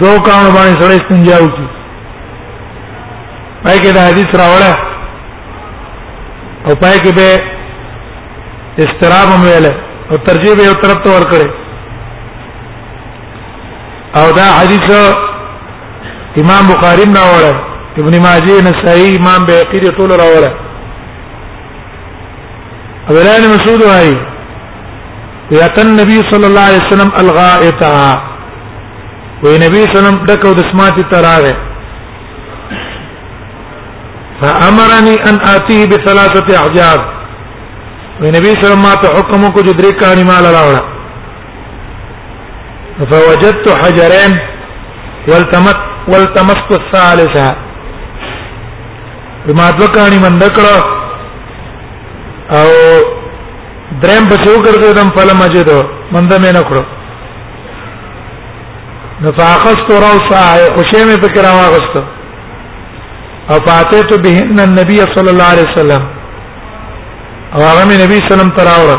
دو 0.02 0.12
کانو 0.30 0.50
باندې 0.58 0.82
سره 0.82 0.93
استنجاء 1.02 1.39
وکي 1.43 1.67
پای 3.63 3.78
کې 3.78 3.93
دا 4.00 4.08
حدیث 4.10 4.36
راوله 4.43 4.74
او 6.65 6.76
پای 6.86 6.98
کې 6.98 7.13
به 7.22 7.32
استراب 8.86 9.28
هم 9.34 9.42
ویل 9.46 9.66
او 10.12 10.18
ترجیب 10.26 10.58
یو 10.66 10.74
طرف 10.74 10.98
ته 11.04 11.10
ورکړي 11.16 11.48
او 14.20 14.26
دا 14.38 14.46
حدیث 14.60 14.88
امام 16.42 16.63
بخاری 16.72 17.06
نه 17.16 17.24
وره 17.32 17.54
ابن 18.04 18.13
ماجه 18.26 18.58
نه 18.68 18.72
صحیح 18.84 19.16
امام 19.20 19.42
بیقی 19.50 19.80
دی 19.86 19.96
ټول 19.98 20.10
راوره 20.22 20.52
اولان 23.10 23.42
مسعود 23.56 23.82
وای 23.90 24.12
یاتن 25.62 25.88
نبی 26.04 26.18
صلی 26.32 26.46
الله 26.50 26.66
علیه 26.70 26.84
وسلم 26.88 27.12
الغائتا 27.26 27.92
وی 29.44 29.56
نبی 29.63 29.82
صلی 29.84 29.86
الله 29.88 30.02
علیه 30.02 30.02
وسلم 30.08 30.24
دکو 30.32 30.54
د 30.60 30.72
سماعت 30.72 30.98
تراره 31.12 31.54
فامرني 34.42 35.16
ان 35.30 35.38
اتي 35.58 35.86
بثلاثه 35.94 36.58
احجاب 36.63 37.17
وی 38.22 38.30
نبی 38.32 38.50
صلی 38.50 38.50
الله 38.72 38.88
علیه 38.88 39.00
وسلم 39.00 39.18
حکم 39.20 39.52
کو 39.56 39.62
جو 39.66 39.74
دریک 39.80 40.00
کہانی 40.00 40.24
مال 40.28 40.46
راوړه 40.46 40.82
فوجدت 43.12 43.68
حجرين 43.82 44.38
والتمت 45.28 45.84
والتمست 46.12 46.72
الثالثه 46.78 47.56
بما 49.48 49.70
دوکانی 49.82 50.20
من 50.26 50.40
دکړه 50.40 50.76
او 52.60 52.68
درم 54.02 54.26
په 54.34 54.42
شو 54.44 54.62
ګرځو 54.66 54.94
دم 55.02 55.10
فل 55.20 55.30
مجدو 55.44 55.80
من 56.18 56.28
دمه 56.34 56.52
نه 56.60 56.68
کړو 56.72 56.84
نفاخست 59.22 59.88
روسا 60.08 60.44
خشمه 60.78 61.16
فکر 61.26 61.46
واغست 61.58 61.98
او 63.52 63.56
فاتت 63.66 64.28
بهن 64.28 64.60
النبي 64.70 65.00
صلى 65.16 65.30
الله 65.32 65.46
عليه 65.54 65.68
وسلم 65.74 66.14
او 67.56 67.60
هغه 67.62 67.84
مې 67.86 67.96
نبی 68.04 68.18
سلام 68.30 68.50
تر 68.58 68.68
اوره 68.72 68.98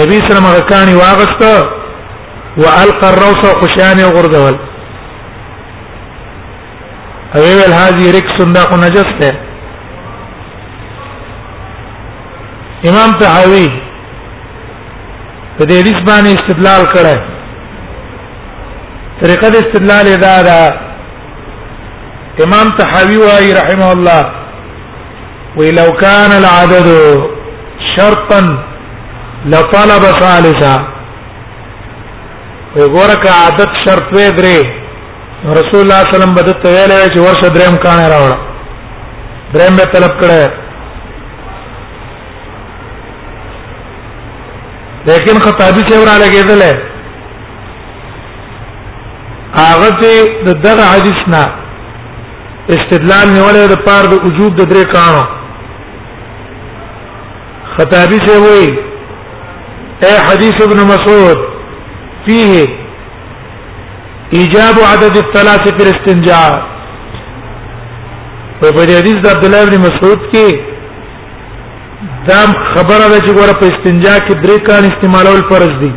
نبی 0.00 0.14
سلام 0.28 0.44
هغه 0.46 0.60
کانی 0.72 0.94
واغسته 0.94 1.54
والقى 2.56 3.08
الروس 3.10 3.42
خشان 3.60 3.98
غردول 4.16 4.56
او 7.36 7.40
ویل 7.40 7.72
هذه 7.72 8.10
رکس 8.16 8.36
دا 8.56 8.60
خو 8.64 8.76
نجس 8.84 9.10
ده 9.20 9.30
امام 12.88 13.10
طحاوی 13.20 13.66
په 15.58 15.62
دې 15.64 15.74
حدیث 15.80 15.98
باندې 16.06 16.40
استدلال 16.40 16.86
کړی 16.94 17.18
طریقه 19.20 19.48
د 19.48 19.54
استدلال 19.56 20.04
دا 20.20 20.36
ده 20.42 20.58
امام 22.44 22.66
طحاوی 22.78 23.16
وايي 23.16 23.52
رحمه 23.54 23.92
الله 23.92 24.22
ولو 25.56 25.92
كان 25.92 26.32
العدد 26.32 26.86
شرطا 27.96 28.40
لطلب 29.46 30.04
ثالثا 30.20 30.74
وګورک 32.78 33.26
عادت 33.26 33.70
شرط 33.84 34.08
وې 34.14 34.30
درې 34.38 34.66
رسول 35.60 35.80
الله 35.80 36.02
صلی 36.02 36.08
الله 36.08 36.08
علیه 36.14 36.16
وسلم 36.16 36.34
بده 36.36 36.52
ته 36.62 36.68
ویلې 36.70 37.12
چې 37.14 37.18
ورشه 37.18 37.48
دریم 37.56 37.76
کانه 37.82 38.08
راوړ 38.08 38.38
دریم 39.54 39.76
به 39.76 39.84
طلب 39.94 40.14
کړه 40.20 40.48
لیکن 45.06 45.40
خطابی 45.46 45.80
څو 45.90 45.98
را 46.08 46.16
لګېدل 46.24 46.62
هغه 49.54 49.88
ته 50.00 50.24
د 50.48 50.60
دغه 50.62 50.84
حدیث 50.94 51.22
نه 51.26 51.44
استدلال 52.70 53.28
نیولې 53.28 53.66
د 53.74 53.84
پاره 53.86 54.06
د 54.12 54.24
وجوب 54.24 54.54
د 54.56 54.62
درې 54.74 54.92
کانو 54.94 55.24
خطابی 57.76 58.18
سے 58.26 58.36
وہی 58.46 58.66
اے 60.08 60.12
حدیث 60.28 60.56
ابن 60.64 60.80
مسعود 60.86 61.42
فيه 62.26 62.50
ایجاب 64.40 64.76
عدد 64.88 65.16
الثلاث 65.20 65.68
في 65.68 65.80
الاستنجاء 65.84 66.40
په 68.60 68.66
دې 68.66 68.98
حدیث 68.98 69.16
د 69.24 69.26
عبد 69.34 69.44
الله 69.48 69.60
ابن 69.68 69.76
مسعود 69.86 70.18
کې 70.34 70.48
دا 72.28 72.40
خبره 72.74 73.04
ده 73.12 73.18
چې 73.26 73.32
ګوره 73.38 73.58
په 73.62 73.66
استنجا 73.72 74.14
کې 74.26 74.34
درې 74.42 74.58
کان 74.68 74.84
استعمالول 74.90 75.40
فرض 75.50 75.72
دي 75.84 75.92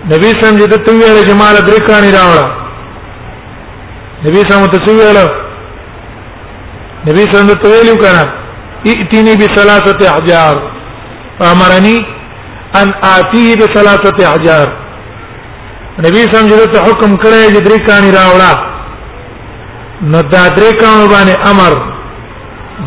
نبی 0.07 0.29
سم 0.41 0.57
دې 0.59 0.77
ته 0.85 0.91
ویل 0.95 1.17
چې 1.27 1.33
مال 1.41 1.55
درې 1.55 1.79
کانی 1.87 2.11
راوړه 2.11 2.45
نبی 4.25 4.41
سم 4.49 4.65
ته 4.65 4.93
ویل 4.97 5.17
نبی 7.07 7.23
سم 7.33 7.47
ته 7.61 7.67
ویلو 7.71 7.95
کنه 8.03 8.23
ائتني 8.91 9.33
بثلاثه 9.41 9.99
احجار 10.11 10.55
فامرني 11.39 12.05
ان 12.75 12.87
اتيه 13.03 13.55
بثلاثه 13.55 14.17
احجار 14.29 14.67
نبی 16.05 16.17
سم 16.17 16.49
دې 16.51 16.71
ته 16.73 16.79
حکم 16.83 17.15
کړی 17.17 17.51
چې 17.53 17.59
درې 17.67 17.79
کانی 17.87 18.11
راوړه 18.11 18.51
نو 20.01 20.21
دا 20.21 20.47
درې 20.57 20.71
کانی 20.81 21.07
باندې 21.13 21.47
امر 21.49 21.73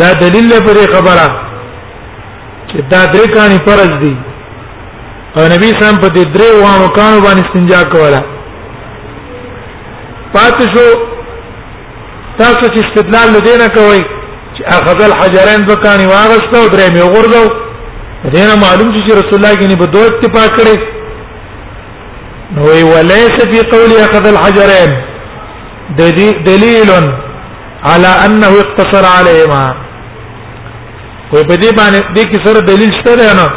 دا 0.00 0.12
دلیل 0.14 0.48
لري 0.50 0.86
خبره 0.94 1.28
چې 2.68 2.78
دا 2.90 3.06
درې 3.12 3.24
کانی 3.36 3.58
فرض 3.66 4.02
دي 4.02 4.16
او 5.36 5.42
نبی 5.50 5.68
سم 5.80 5.94
په 6.00 6.08
دې 6.14 6.24
درې 6.34 6.50
وانو 6.64 6.88
کانو 6.96 7.18
باندې 7.26 7.44
استنجا 7.46 7.82
کوله 7.82 8.20
پات 10.34 10.58
شو 10.74 10.84
تاسو 12.40 12.64
چې 12.74 12.80
استدلال 12.86 13.28
لدینه 13.36 13.68
کوي 13.76 14.02
چې 14.56 14.62
اخذ 14.78 15.00
الحجرين 15.10 15.62
بکانی 15.70 16.06
واغسته 16.10 16.56
او 16.62 16.68
درې 16.68 16.88
مې 16.94 17.00
وګورځو 17.04 17.46
دینه 18.36 18.54
معلوم 18.64 18.88
چې 18.96 19.20
رسول 19.20 19.34
الله 19.34 19.54
کې 19.58 19.66
نه 19.70 19.76
په 19.76 19.86
دوه 19.86 20.06
اتفاق 20.06 20.50
کړي 20.56 20.78
نو 22.54 22.62
وی 22.68 22.82
وليس 22.90 23.36
في 23.54 23.58
قول 23.72 23.90
اخذ 24.04 24.26
الحجرين 24.26 24.92
دلیل 26.50 26.90
على 27.84 28.10
انه 28.28 28.48
اقتصر 28.60 29.04
عليهما 29.18 29.64
وي 31.32 31.42
په 31.42 31.54
دې 31.54 31.76
باندې 31.80 32.00
دې 32.16 32.24
کې 32.30 32.46
سره 32.48 32.60
دلیل 32.72 32.90
شته 33.00 33.34
نه 33.42 33.50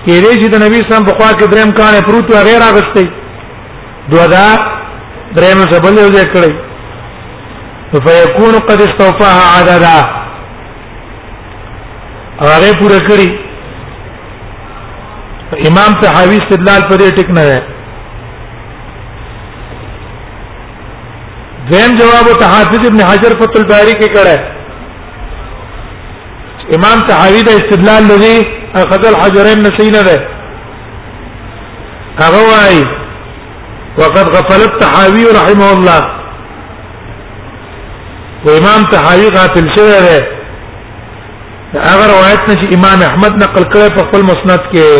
کې 0.04 0.14
دې 0.24 0.32
چې 0.40 0.48
د 0.52 0.54
نبی 0.64 0.78
صلی 0.78 0.78
الله 0.78 0.78
علیه 0.78 0.84
وسلم 0.88 1.04
په 1.08 1.14
خوا 1.18 1.30
کې 1.38 1.44
دریم 1.54 1.70
کانه 1.80 2.00
پروت 2.10 2.26
و 2.30 2.32
غیر 2.48 2.60
اغستې 2.70 3.06
دوه 4.14 4.26
دا 4.34 4.46
دریم 5.40 5.58
څه 5.70 5.82
بل 5.88 5.98
یو 6.04 6.10
ځای 6.14 6.26
کړی 6.36 6.52
فیکون 8.06 8.54
قد 8.68 8.78
استوفاها 8.88 9.44
عددا 9.58 9.98
هغه 12.42 12.72
پوره 12.80 12.98
کړی 13.10 13.28
امام 15.68 15.90
صحابي 16.02 16.36
استدلال 16.42 16.82
پر 16.88 16.96
دې 16.96 17.10
ټک 17.20 17.28
نه 17.38 17.42
دیم 21.70 21.90
جواب 21.96 22.28
ته 22.38 22.44
حافظ 22.50 22.86
ابن 22.86 23.00
حجر 23.02 23.34
فتح 23.40 23.58
الباری 23.60 23.92
کې 23.98 24.08
کړه 24.18 24.36
امام 26.76 26.98
تحاوی 27.08 27.42
د 27.48 27.50
استدلال 27.58 28.02
لذي 28.12 28.36
اخذ 28.80 29.02
الحجرين 29.10 29.58
نسينا 29.66 30.02
ده 30.08 30.16
هغه 32.22 32.40
وايي 32.50 32.82
وقد 33.98 34.26
غفل 34.36 34.60
التحاوي 34.70 35.24
رحمه 35.38 35.68
الله 35.72 36.00
وامام 38.44 38.82
تحاوی 38.94 39.28
غافل 39.36 39.66
شوی 39.76 39.96
ده 40.06 40.20
هغه 41.74 42.04
روایت 42.12 42.42
نشي 42.52 42.66
امام 42.78 42.98
احمد 43.10 43.32
نقل 43.44 43.64
کړی 43.76 43.88
په 43.98 44.02
خپل 44.08 44.20
مسند 44.32 44.62
کې 44.72 44.90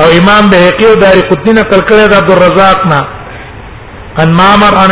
او 0.00 0.06
امام 0.20 0.42
بهقي 0.54 0.84
او 0.90 0.94
دارقطنی 1.04 1.52
نقل 1.60 1.80
کړی 1.92 2.04
د 2.14 2.16
عبد 2.22 2.30
الرزاق 2.38 2.80
نه 2.94 3.02
عن 4.18 4.32
مامر 4.34 4.78
عن, 4.78 4.90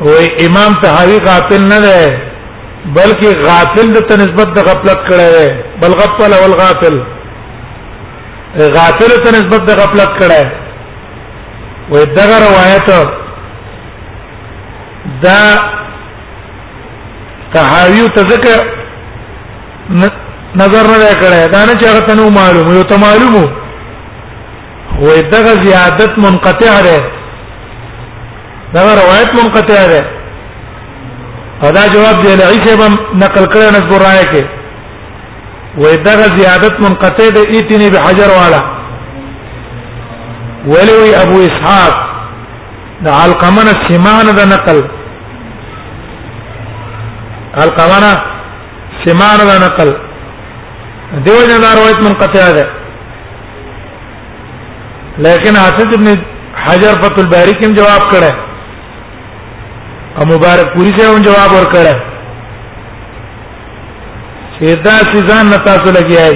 او 0.02 0.12
امام 0.48 0.74
تحاوی 0.86 1.18
غافل 1.28 1.68
نه 1.74 1.80
ده 1.86 2.18
بلکې 2.96 3.30
غافل 3.50 3.94
د 4.00 4.14
نسبت 4.24 4.58
د 4.58 4.68
غفلت 4.70 5.00
کړه 5.10 5.54
بل 5.82 5.92
غفل 6.02 6.34
او 6.34 6.44
الغافل 6.46 7.00
غافل 8.56 9.10
ته 9.24 9.32
نسبت 9.32 9.62
د 9.68 9.80
غفلت 9.82 10.12
کړه 10.20 10.42
و 11.94 12.04
دغه 12.16 12.38
روایت 12.46 12.88
دا 15.24 15.40
تحاوی 17.54 18.08
ته 18.16 18.22
ذکر 18.22 18.60
نظر 20.56 20.84
نه 21.04 21.16
کړه 21.22 21.46
دا 21.54 21.66
نه 21.66 21.74
چې 21.82 21.86
هغه 21.86 22.00
تنو 22.10 22.30
معلوم 22.40 22.68
یو 22.78 22.84
ته 22.92 22.98
معلومو 23.06 23.46
و 25.02 25.08
دغه 25.36 25.54
زیادت 25.66 26.12
منقطع 26.28 26.82
ده 26.82 26.98
دا 28.74 28.82
روایت 29.04 29.30
منقطع 29.40 29.82
ده 29.94 30.02
او 31.64 31.72
دا 31.72 31.88
جواب 31.96 32.22
دی 32.22 32.36
لعیسه 32.36 32.76
بم 32.78 32.94
نقل 33.26 33.46
کړه 33.46 33.70
نصب 33.76 33.94
رايه 34.04 34.26
کې 34.34 34.67
وې 35.82 35.96
دغه 36.08 36.28
زیادت 36.40 36.76
منقطع 36.84 37.30
ده 37.36 37.42
ایتنی 37.56 37.90
بحجر 37.96 38.30
والا 38.38 38.62
ولوي 40.72 41.12
ابو 41.24 41.38
اسحاق 41.48 41.96
د 43.08 43.12
علقمنه 43.24 43.74
سیمان 43.90 44.26
د 44.40 44.48
نقل 44.54 44.80
علقمنه 47.66 48.10
سیمان 49.04 49.38
د 49.52 49.62
نقل 49.66 49.90
دیو 51.30 51.40
جنا 51.52 51.70
روایت 51.82 52.00
منقطع 52.10 52.48
ده 52.58 52.66
لیکن 55.28 55.56
حافظ 55.64 55.90
ابن 56.00 56.08
حجر 56.66 56.94
فتح 57.06 57.20
الباری 57.26 57.54
کوم 57.62 57.74
جواب 57.82 58.04
کړه 58.12 58.34
او 60.18 60.24
مبارک 60.36 60.68
پوری 60.76 60.92
سے 61.00 61.08
هم 61.16 61.22
جواب 61.26 61.52
ور 61.56 61.72
کړه 61.74 62.07
چې 64.60 64.76
دا 64.86 64.98
سيزان 65.14 65.46
نه 65.50 65.58
تاسو 65.66 65.88
لګیای 66.00 66.36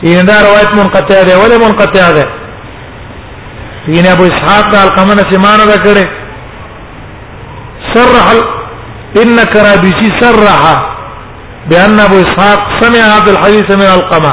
چې 0.00 0.22
دا 0.28 0.36
روایت 0.48 0.76
منقطع 0.76 1.22
ده 1.28 1.38
ولا 1.38 1.58
منقطع 1.58 2.10
ده 2.18 2.24
ابن 3.88 4.06
ابو 4.06 4.24
اسحاق 4.24 4.74
قال 4.74 4.88
قمنا 4.98 5.22
سمانه 5.32 5.64
ذکره 5.74 6.04
صرح 7.94 8.26
ان 9.22 9.36
كرابيسي 9.54 10.10
صرح 10.20 10.62
بان 11.70 12.00
ابو 12.00 12.16
اسحاق 12.24 12.60
سمع 12.82 13.02
هذا 13.16 13.30
الحديث 13.32 13.70
من 13.82 13.90
القمه 13.98 14.32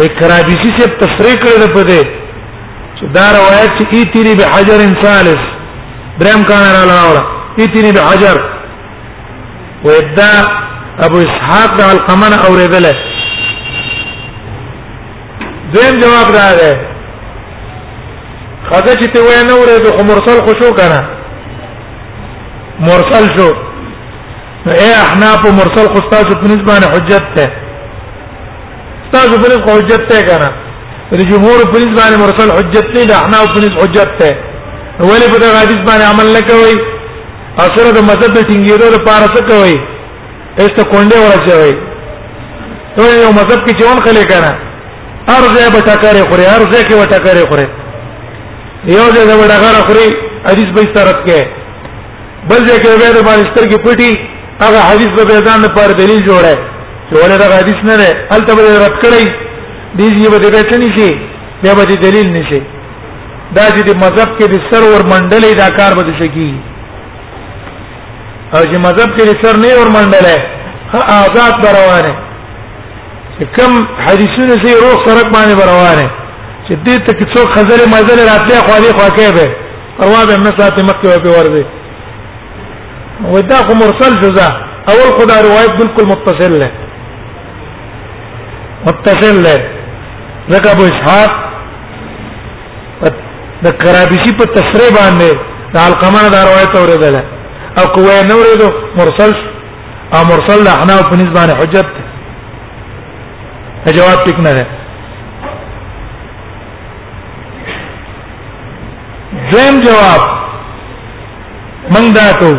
وكرابيسي 0.00 0.70
سے 0.78 0.86
تصریح 1.02 1.34
کړل 1.42 1.74
په 1.74 1.82
دې 1.82 2.06
چې 2.98 3.06
دا 3.18 3.26
روایت 3.38 3.70
چې 3.76 3.84
ایتری 3.96 4.34
به 4.36 4.46
حجر 4.46 5.02
ثالث 5.04 5.42
درم 6.22 6.42
کان 6.50 6.64
را 6.76 6.84
لاوړه 6.92 7.22
ایتری 7.58 7.92
به 7.98 8.02
حجر 8.10 8.51
ودا 9.88 10.34
ابو 11.06 11.18
اسحاق 11.26 11.70
د 11.78 11.80
القمن 11.94 12.32
اوریدل 12.46 12.86
دیم 15.74 15.94
جواب 16.02 16.28
دا 16.32 16.46
ده 16.58 16.70
خدای 18.70 18.94
چې 18.94 19.08
ته 19.14 19.20
وای 19.26 19.42
نه 19.46 19.52
اورید 19.52 19.86
خو 19.96 20.02
مرسل 20.10 20.42
خو 20.46 20.52
شو 20.60 20.72
کنه 20.78 21.00
مرسل 22.88 23.26
شو 23.38 23.50
نو 24.66 24.72
اے 24.82 24.92
احناف 25.02 25.40
مرسل 25.60 25.92
خو 25.94 26.00
تاسو 26.14 26.30
په 26.42 26.46
نسبانه 26.54 26.86
حجت 26.94 27.24
ته 27.36 27.50
تاسو 29.12 29.32
په 29.42 29.50
نسبانه 29.50 29.78
حجت 29.78 30.08
ته 30.12 30.22
کنه 30.28 31.22
جمهور 31.32 31.66
په 31.74 31.78
نسبانه 31.84 32.16
مرسل 32.24 32.50
حجت 32.58 32.86
نه 32.98 33.04
ده 33.04 33.16
احناف 33.20 33.46
په 33.54 33.66
نسبانه 33.66 33.82
حجت 33.82 34.08
ته 34.18 34.30
ولې 34.98 35.32
په 35.32 35.38
دغه 35.38 35.58
حدیث 35.62 35.78
باندې 35.90 36.04
عمل 36.12 36.32
نکوي 36.36 36.80
اصل 37.60 37.86
د 37.96 38.00
مدد 38.10 38.32
ټینګېدو 38.48 38.86
لپاره 38.96 39.24
څه 39.34 39.40
کوي 39.50 39.74
ایسته 40.60 40.82
کونډه 40.92 41.18
ورچوي 41.26 41.72
نو 42.96 43.04
یو 43.24 43.32
مذهب 43.38 43.60
کې 43.66 43.72
ژوند 43.80 43.98
خلې 44.06 44.24
کنه 44.32 44.52
ارزه 45.36 45.64
به 45.74 45.80
ټکرې 45.88 46.22
خوري 46.30 46.46
ارزه 46.56 46.80
کې 46.86 46.94
به 47.00 47.06
ټکرې 47.12 47.44
خوري 47.50 47.68
یو 48.96 49.04
ځای 49.14 49.24
به 49.30 49.44
ډګر 49.52 49.74
خوري 49.86 50.08
حدیث 50.48 50.68
به 50.76 50.82
سترت 50.92 51.18
کې 51.26 51.40
بل 52.50 52.60
ځای 52.68 52.78
کې 52.82 52.88
به 53.02 53.10
د 53.18 53.20
باندې 53.28 53.68
کې 53.70 53.78
پټي 53.86 54.12
هغه 54.64 54.80
حدیث 54.90 55.10
به 55.18 55.44
ځان 55.46 55.62
پر 55.76 55.90
دلیل 56.00 56.20
جوړه 56.28 56.54
چې 57.08 57.14
ولې 57.20 57.36
دا 57.42 57.48
حدیث 57.62 57.78
نه 57.88 57.94
ده 58.00 58.08
الته 58.36 58.52
به 58.56 58.62
رد 58.84 58.96
کړی 59.04 59.24
دې 59.98 60.08
یې 60.24 60.28
به 60.34 60.38
دې 60.42 60.62
ته 60.70 60.78
نشي 60.84 61.10
بیا 61.62 61.72
به 61.74 61.84
دلیل 62.08 62.28
نشي 62.38 62.60
دا 63.56 63.64
چې 63.74 63.82
د 63.88 63.90
مذهب 64.04 64.28
کې 64.38 64.44
د 64.52 64.54
سرور 64.70 65.00
منډلې 65.12 65.50
دا 65.62 65.68
کار 65.78 65.92
به 65.98 66.02
شي 66.18 66.28
او 68.54 68.62
چې 68.70 68.76
مذهب 68.86 69.10
کې 69.16 69.22
سر 69.42 69.54
نه 69.64 69.70
ور 69.80 69.88
منډلې 69.96 70.36
ها 70.92 71.00
آزاد 71.20 71.54
بروانه 71.64 72.12
چې 73.36 73.44
کم 73.56 73.70
حدیثونه 74.06 74.54
سي 74.64 74.70
روح 74.82 74.94
سرک 75.06 75.26
باندې 75.36 75.54
بروانه 75.62 76.06
چې 76.66 76.74
دې 76.86 76.94
ته 77.06 77.12
کې 77.18 77.24
څوک 77.34 77.46
خزر 77.56 77.78
مزل 77.94 78.18
راتلې 78.30 78.58
خو 78.66 78.74
دې 78.84 78.90
خو 78.98 79.06
کې 79.16 79.28
به 79.36 79.46
پروا 79.98 80.20
به 80.28 80.34
نه 80.44 80.50
ساتي 80.58 80.82
مکه 80.90 81.06
به 81.24 81.30
ورده 81.38 81.62
ودا 83.34 83.56
خو 83.66 83.72
مرسل 83.82 84.12
جزا 84.22 84.48
اول 84.92 85.08
خدا 85.18 85.36
روایت 85.46 85.72
بالکل 85.80 86.04
متصل 86.12 86.52
له 86.60 86.70
متصل 88.86 89.36
له 89.42 89.56
لکه 90.54 90.68
ابو 90.74 90.84
اسحاق 90.92 91.32
د 93.64 93.66
کرابشی 93.82 94.30
په 94.40 94.44
تفریح 94.56 94.90
باندې 94.98 95.30
د 95.74 95.76
القمه 95.88 96.22
دا 96.34 96.40
روایت 96.46 96.72
اوریدله 96.76 97.22
او 97.80 97.84
قوه 97.94 98.16
نه 98.28 98.34
ورېدو 98.40 98.68
مرسل 98.98 99.32
او 100.14 100.20
مرسل 100.30 100.58
له 100.64 100.70
حنا 100.80 100.96
په 101.08 101.14
نسبت 101.22 101.50
حجت 101.60 101.88
ته 103.84 103.90
جواب 103.96 104.18
ټیک 104.24 104.38
نه 104.46 104.52
ده 104.58 104.64
دویم 109.52 109.76
جواب 109.86 110.22
من 111.94 112.12
دا 112.16 112.28
ته 112.40 112.52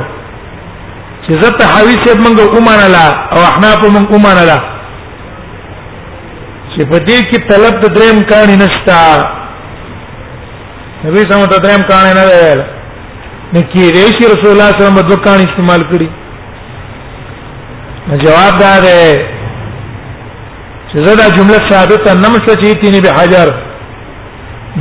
چې 1.25 1.31
زه 1.41 1.49
ته 1.57 1.65
حویثه 1.73 2.13
منګه 2.25 2.45
اومانلا 2.55 3.05
او 3.33 3.39
احناف 3.51 3.79
من 3.95 4.03
اومانلا 4.13 4.59
چې 6.73 6.81
په 6.89 6.97
دې 7.07 7.17
کې 7.29 7.37
طلب 7.49 7.73
د 7.81 7.87
دریم 7.95 8.19
کانی 8.29 8.55
نشتا 8.65 8.99
نبی 11.05 11.17
سم 11.29 11.45
ته 11.51 11.57
دریم 11.65 11.81
کانی 11.89 12.13
نه 12.19 12.23
ویل 12.29 12.63
د 13.55 13.61
کیری 13.71 14.03
شي 14.17 14.25
رسول 14.33 14.49
الله 14.53 14.69
صلی 14.69 14.81
الله 14.81 14.83
علیه 14.83 14.83
وسلم 14.85 14.99
د 15.09 15.11
وکان 15.15 15.39
استعمال 15.47 15.81
کړي 15.89 16.07
جواب 18.23 18.53
دا 18.63 18.71
ده 18.85 19.03
چې 20.89 20.97
زدا 21.07 21.25
جمله 21.35 21.59
ثابته 21.71 22.11
نم 22.23 22.33
سچې 22.45 22.71
تینې 22.81 22.99
به 23.03 23.11
حجر 23.19 23.47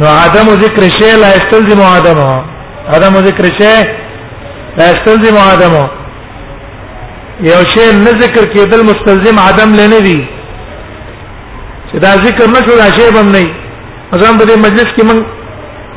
نو 0.02 0.06
عدم 0.26 0.46
ذکر 0.64 0.82
شی 1.00 1.10
لا 1.24 1.30
استلزم 1.40 1.80
عدم 1.96 2.18
عدم 2.96 3.14
ذکر 3.28 3.46
شی 3.60 3.74
لا 4.80 4.84
استلزم 4.94 5.36
عدم 5.52 5.74
یو 7.48 7.60
شی 7.74 7.84
نه 8.04 8.10
ذکر 8.24 8.44
کېدل 8.54 8.80
مستلزم 8.92 9.38
عدم 9.44 9.70
لنه 9.82 10.00
دي 10.08 10.18
چې 11.90 11.96
دا 12.08 12.16
ذکر 12.26 12.46
نشو 12.56 12.76
دا 12.82 12.86
شی 12.98 13.04
بم 13.20 13.28
نه 13.38 13.42
مثلا 14.12 14.38
په 14.38 14.44
دې 14.44 14.56
مجلس 14.66 14.88
کې 14.96 15.04
من 15.12 15.24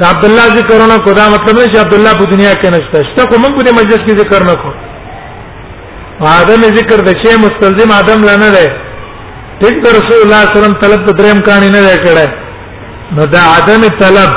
عبد 0.04 0.26
الله 0.26 0.46
ذکرونه 0.56 0.98
کو 1.04 1.14
دا 1.14 1.28
مطلب 1.30 1.58
نه 1.60 1.66
چې 1.74 1.78
عبد 1.80 1.94
الله 1.94 2.14
په 2.14 2.26
دنیا 2.36 2.54
کې 2.54 2.70
نشته 2.72 3.04
شته 3.10 3.26
کو 3.28 3.36
موږ 3.40 3.52
په 3.56 3.76
مجلس 3.76 4.00
کې 4.08 4.18
ذکر 4.18 4.44
نه 4.44 4.54
کو 4.64 4.70
آدم 6.32 6.62
ذکر 6.78 6.98
د 7.06 7.10
شی 7.24 7.36
مستلزم 7.44 7.92
آدم 7.92 8.24
لنه 8.30 8.50
ده 8.52 8.66
ټیک 9.62 9.78
د 9.86 9.88
رسول 9.98 10.20
الله 10.24 10.42
صلی 10.42 10.44
الله 10.44 10.44
علیه 10.46 10.60
وسلم 10.60 10.80
طلب 10.82 11.06
د 11.06 11.12
دریم 11.20 11.40
کانی 11.48 11.70
نه 11.70 11.82
ده 11.88 11.96
کړه 12.06 12.30
نو 13.16 13.22
دا 13.36 13.42
آدم 13.58 13.82
طلب 14.02 14.32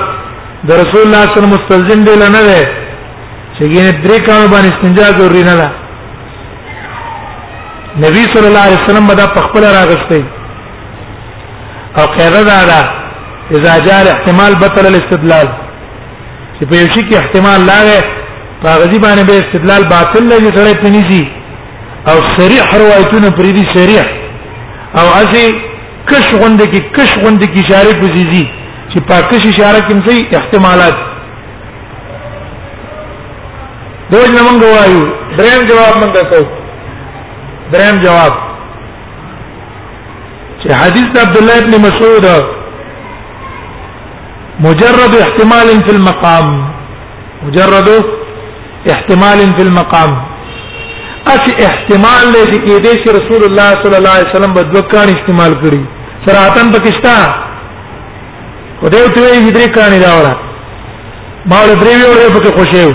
د 0.69 0.73
رسول 0.83 1.03
الله 1.07 1.23
صلی 1.27 1.27
الله 1.27 1.27
علیه 1.27 1.39
وسلم 1.39 1.55
مستلزم 1.57 2.01
دی 2.09 2.15
لنه 2.23 2.43
ده 2.51 2.61
چې 3.57 3.65
ګینه 3.73 3.91
درې 4.05 4.19
کانو 4.29 4.47
باندې 4.55 4.71
استنجا 4.75 5.07
ضروری 5.19 5.45
نه 5.51 5.57
ده 5.63 5.69
نبی 8.07 8.23
صلی 8.35 8.47
الله 8.51 8.65
علیه 8.69 8.81
وسلم 8.85 9.07
دا 9.23 9.27
په 9.35 9.41
خپل 9.49 9.63
راغسته 9.79 10.21
او 11.99 12.05
قاعده 12.17 12.43
دا 12.51 12.61
ده 12.73 12.98
اذا 13.57 13.79
جاء 13.79 14.03
الاحتمال 14.03 14.59
بطل 14.59 14.87
الاستدلال 14.87 15.49
چې 16.59 16.65
په 16.71 16.75
یو 16.77 16.87
شي 16.95 17.03
کې 17.09 17.15
احتمال 17.19 17.67
لاغه 17.67 18.03
په 18.63 18.69
غزي 18.83 18.99
باندې 19.05 19.23
به 19.29 19.37
استدلال 19.43 19.89
باطل 19.93 20.25
نه 20.31 20.39
دي 20.45 20.51
سره 20.57 20.75
پنيزي 20.83 21.25
او 22.11 22.17
صریح 22.39 22.65
روایتونه 22.83 23.31
پرې 23.39 23.53
دي 23.57 23.65
صریح 23.75 24.05
او 25.01 25.07
اسی 25.21 25.45
کش 26.11 26.27
غند 26.41 26.63
کې 26.63 26.81
کش 26.97 27.15
غند 27.25 27.45
کې 27.45 27.65
اشاره 27.65 28.01
کوي 28.01 28.45
چې 28.95 28.99
په 29.09 29.29
کش 29.31 29.47
اشاره 29.53 29.81
کې 29.89 30.05
څه 30.07 30.37
احتمالات 30.41 30.97
دوی 34.11 34.29
نه 34.37 34.43
مونږ 34.49 34.61
وایو 34.65 35.03
دریم 35.39 35.63
جواب 35.71 35.95
مونږ 36.03 36.13
کو 36.31 36.41
دریم 37.73 37.97
جواب 38.05 38.33
چې 40.63 40.73
حدیث 40.83 41.21
عبد 41.25 41.37
الله 41.37 41.63
ابن 41.65 41.75
مسعود 41.87 42.31
مجرد 44.61 45.15
احتمال 45.17 45.69
في 45.87 45.91
المقام 45.97 46.47
مجرد 47.43 47.91
احتمال 48.95 49.39
في 49.59 49.63
المقام 49.63 50.09
اس 51.27 51.41
احتمال 51.67 52.25
لدې 52.33 52.59
کې 52.67 52.79
دې 52.85 52.93
چې 53.03 53.09
رسول 53.19 53.45
الله 53.51 53.69
صلی 53.83 53.97
الله 53.99 54.11
علیه 54.17 54.31
وسلم 54.33 54.55
په 54.57 54.61
دوه 54.73 54.83
کان 54.93 55.09
استعمال 55.15 55.53
کړی 55.63 55.81
صراحتن 56.27 56.73
پاکستان 56.73 57.29
خدای 58.81 59.05
ته 59.15 59.31
یې 59.35 59.55
درې 59.57 59.71
کان 59.79 60.01
دا 60.05 60.11
وره 60.19 60.37
ما 61.53 61.61
له 61.67 61.75
درې 61.83 61.99
وره 62.11 62.27
په 62.35 62.41
کې 62.45 62.59
خوشې 62.59 62.83
و 62.89 62.91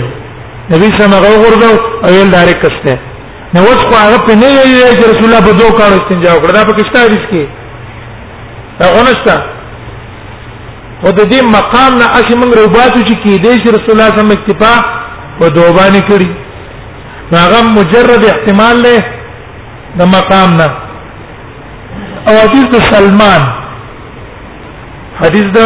نبی 0.74 0.88
سم 0.98 1.10
هغه 1.18 1.38
ورته 1.44 1.68
او 2.04 2.10
یې 2.16 2.30
ډایرک 2.34 2.60
کسته 2.62 2.98
نو 3.54 3.60
اوس 3.64 3.80
خو 3.88 3.96
هغه 4.06 4.18
په 4.28 4.34
نه 4.42 4.48
ویل 4.56 4.96
چې 4.96 5.04
رسول 5.10 5.24
الله 5.24 5.42
په 5.48 5.52
دوه 5.60 5.72
کان 5.80 5.92
استنجا 5.98 6.30
وکړ 6.34 6.52
دا 6.58 6.64
پاکستان 6.72 7.06
دې 7.12 7.20
کې 7.30 7.44
هغه 8.86 9.02
نشته 9.10 9.53
او 11.06 11.10
د 11.10 11.20
دې 11.32 11.40
مقام 11.58 11.90
نه 12.00 12.06
اخی 12.18 12.34
موږ 12.40 12.50
روباتو 12.60 12.98
چې 13.08 13.14
کې 13.22 13.34
دې 13.44 13.52
رسول 13.76 13.92
الله 13.94 14.10
صلی 14.16 14.34
اکتفا 14.38 14.74
په 15.38 15.44
دوبانه 15.56 16.00
کړی 16.08 16.28
هغه 17.40 17.58
مجرد 17.78 18.22
احتمال 18.32 18.76
له 18.86 18.96
د 19.98 20.02
مقام 20.16 20.48
نه 20.60 20.68
او 22.28 22.34
حدیث 22.44 22.66
د 22.76 22.78
سلمان 22.94 23.42
حدیث 25.20 25.46
د 25.58 25.62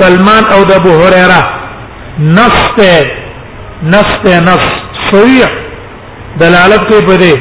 سلمان 0.00 0.42
او 0.54 0.60
د 0.70 0.70
ابو 0.80 0.92
هريره 1.04 1.40
نص 2.18 2.58
ته 2.78 2.94
نص 3.94 4.10
ته 4.24 4.34
نص 4.50 4.64
صحیح 5.10 5.48
دلالت 6.44 6.82
کوي 6.90 7.02
په 7.08 7.14
دې 7.22 7.34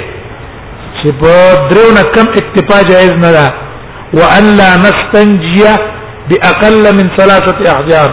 چې 0.99 1.09
په 1.19 1.33
درو 1.69 1.87
نه 1.99 2.03
کم 2.15 2.27
اکتفا 2.41 2.81
جائز 2.91 3.13
نه 3.25 3.31
ده 3.31 3.47
وان 4.19 4.43
لا 4.57 4.69
نستنجيه 4.85 5.77
باقل 6.31 6.83
من 6.97 7.07
ثلاثه 7.17 7.59
احجار 7.73 8.09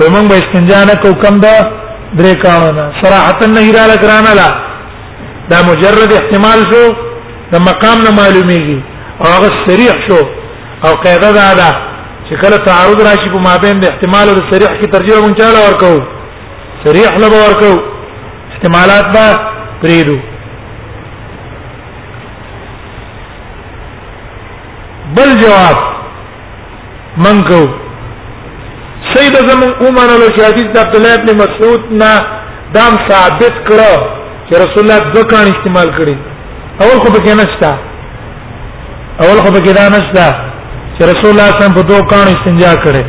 ومن 0.00 0.24
به 0.30 0.34
استنجا 0.42 0.80
نه 0.88 0.94
کو 1.02 1.10
کم 1.22 1.40
دا 1.44 1.56
درې 2.18 2.34
کانونه 2.44 2.84
صراحه 3.02 3.46
نه 3.54 3.60
هیرا 3.66 3.84
لګرانا 3.92 4.32
لا 4.40 4.48
دا 5.50 5.58
مجرد 5.70 6.10
احتمال 6.20 6.60
شو 6.70 6.84
د 7.52 7.60
مقام 7.70 7.98
نه 8.06 8.10
معلومیږي 8.20 8.78
او 9.20 9.26
هغه 9.34 9.48
صریح 9.66 9.92
شو 10.06 10.20
او 10.86 10.92
قاعده 11.04 11.32
دا 11.40 11.48
ده 11.60 11.68
چې 12.28 12.32
کله 12.42 12.56
تعارض 12.70 13.00
راشي 13.08 13.28
په 13.34 13.40
مابین 13.48 13.80
د 13.80 13.84
احتمال 13.92 14.28
او 14.28 14.34
د 14.40 14.42
صریح 14.52 14.70
کې 14.80 14.86
ترجیح 14.92 15.16
مونږ 15.22 15.34
چاله 15.40 15.60
ورکو 15.66 15.94
صریح 16.84 17.10
له 17.22 17.28
ورکو 17.44 17.72
احتمالات 18.54 19.06
به 19.14 19.26
پریدو 19.82 20.16
بل 25.16 25.28
جواب 25.42 25.76
من 27.26 27.42
کو 27.48 27.60
سید 29.12 29.34
زم 29.48 29.62
عمر 29.86 30.10
له 30.22 30.28
حدیث 30.46 30.72
د 30.74 30.78
عبد 30.78 30.96
الله 30.96 31.14
ابن 31.18 31.36
مسعود 31.40 31.80
نه 32.02 32.10
دام 32.74 32.94
ثابت 33.10 33.54
کړو 33.68 33.96
چې 34.48 34.52
رسول 34.62 34.82
الله 34.84 35.12
دوه 35.14 35.24
کان 35.32 35.46
استعمال 35.54 35.92
کړی 35.98 36.16
اول 36.84 37.00
خو 37.04 37.12
پکې 37.14 37.38
نشتا 37.40 37.70
اول 39.20 39.40
خو 39.44 39.48
پکې 39.56 39.72
دا 39.80 39.86
نشتا 39.98 40.26
چې 40.96 41.00
رسول 41.00 41.30
الله 41.32 41.50
صلی 41.50 41.50
الله 41.52 41.52
علیه 41.52 41.60
وسلم 41.60 41.74
په 41.74 41.82
دوه 41.92 42.06
کان 42.12 42.26
استنجا 42.36 42.72
کړي 42.84 43.04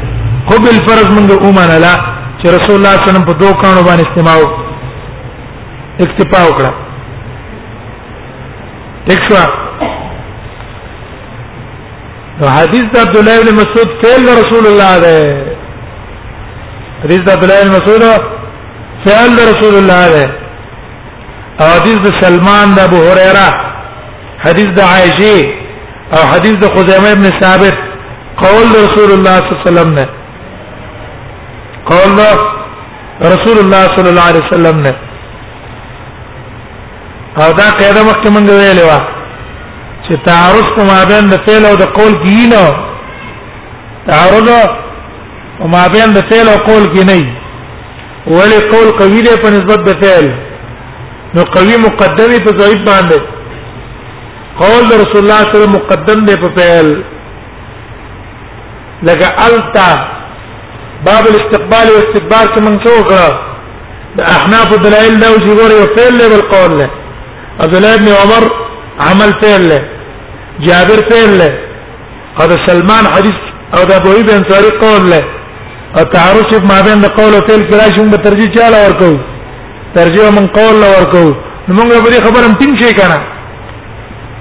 خو 0.49 0.59
بل 0.67 0.75
فرض 0.87 1.09
موږ 1.17 1.31
عمر 1.49 1.69
له 1.85 1.95
چې 2.39 2.47
رسول 2.55 2.75
الله 2.75 2.95
صلی 2.95 2.99
الله 2.99 2.99
علیه 2.99 3.07
وسلم 3.09 3.25
په 3.25 3.33
دوه 3.33 3.53
کان 3.61 3.75
باندې 3.87 4.05
استعمال 4.07 4.41
اکتفا 6.05 6.39
وکړه 6.47 6.73
ایک 9.09 9.68
نو 12.41 12.47
حدیث 12.57 12.83
د 12.93 12.97
عبد 13.05 13.17
الله 13.19 13.35
بن 13.45 13.55
مسعود 13.61 13.89
فعل 14.01 14.23
رسول 14.41 14.65
الله 14.71 14.91
ده 15.03 15.17
حدیث 17.03 17.21
د 17.27 17.33
عبد 17.35 17.43
الله 17.43 17.61
بن 17.67 17.71
مسعود 17.77 18.03
فعل 19.05 19.31
رسول 19.51 19.75
الله 19.81 20.03
ده 20.13 20.25
او 21.63 21.67
حدیث 21.77 21.97
د 22.05 22.15
سلمان 22.21 22.67
د 22.77 22.87
ابو 22.87 22.99
هريره 23.09 23.49
حدیث 24.45 24.69
د 24.79 24.81
عائشه 24.93 25.37
او 26.19 26.23
حدیث 26.33 26.55
د 26.63 26.73
خزیمه 26.77 27.09
ابن 27.17 27.27
ثابت 27.41 27.77
قول 28.45 28.65
رسول 28.85 29.09
الله 29.17 29.37
صلی 29.37 29.47
الله 29.47 29.59
علیه 29.59 29.67
وسلم 29.71 29.89
نه 29.97 30.05
قول 31.91 32.17
رسول 33.35 33.57
الله 33.63 33.83
صلی 33.99 34.09
الله 34.11 34.27
علیه 34.31 34.43
وسلم 34.47 34.77
نه 34.89 34.93
او 37.41 37.47
دا 37.59 37.67
قاعده 37.79 38.01
مخکې 38.09 38.29
مونږ 38.35 38.47
ویلې 38.61 38.85
وه 38.91 38.99
چې 40.09 40.17
تعارض 40.25 40.67
په 40.75 40.83
مابین 40.95 41.23
د 41.31 41.41
فعل 41.47 41.65
او 41.69 41.73
د 41.81 41.85
قول 41.97 42.13
کې 42.23 42.35
نه 42.51 42.65
تعارض 44.07 44.49
په 45.57 45.65
مابین 45.75 46.07
د 46.17 46.23
فعل 46.29 46.47
او 46.53 46.55
قول 46.69 46.83
کې 46.93 47.03
نه 47.09 47.19
ولی 48.37 48.57
قول 48.71 48.87
قوی 49.01 49.21
دی 49.25 49.35
په 49.43 49.49
نسبت 49.55 49.79
د 49.87 49.99
فعل 50.03 50.25
نو 51.35 51.41
قوی 51.55 51.75
مقدمه 51.87 52.37
په 52.45 52.53
ضعیف 52.61 52.81
باندې 52.89 53.19
قول 54.63 54.83
د 54.93 55.03
رسول 55.03 55.21
الله 55.23 55.39
صلی 55.43 55.43
الله 55.43 55.43
علیه 55.43 55.59
وسلم 55.61 55.75
مقدم 55.79 56.25
دی 56.31 56.35
په 56.43 56.49
فعل 56.57 56.87
لکه 59.09 59.27
التا 59.49 59.89
باب 61.09 61.23
الاستقبال 61.31 61.87
والاستدبار 61.93 62.45
کې 62.53 62.61
منسوخ 62.67 63.07
د 64.17 64.27
احناف 64.35 64.73
الدلائل 64.77 65.19
دا 65.21 65.29
وجوره 65.35 65.79
فعل 65.95 66.13
له 66.23 66.29
بالقول 66.35 66.71
له 66.79 66.89
عبد 67.63 67.75
الله 67.75 67.95
بن 67.97 68.07
عمر 68.21 68.43
عمل 69.09 69.31
فعل 69.45 69.69
له 69.69 69.79
جابر 70.67 70.99
فعل 71.09 71.37
له 71.39 71.51
هذا 72.41 72.55
سلمان 72.67 73.03
حديث 73.15 73.37
او 73.77 73.83
دا 73.89 73.95
ابو 73.97 74.11
ابن 74.21 74.29
انصاري 74.39 74.71
قول 74.83 75.09
له 75.13 75.23
او 75.97 76.03
تعارض 76.15 76.51
ما 76.71 76.79
بين 76.87 77.01
قول 77.19 77.33
او 77.35 77.41
فعل 77.49 77.61
کله 77.69 77.89
شوم 77.97 78.07
به 78.13 78.17
ترجیح 78.27 78.49
چاله 78.57 78.79
ورکو 78.85 79.11
ترجیح 79.95 80.25
من 80.37 80.47
قول 80.57 80.75
له 80.81 80.89
ورکو 80.95 81.25
نو 81.67 81.73
موږ 81.77 81.87
به 82.05 82.19
خبر 82.27 82.43
هم 82.47 82.53
تین 82.61 82.71
شي 82.81 82.93
کنه 82.99 83.19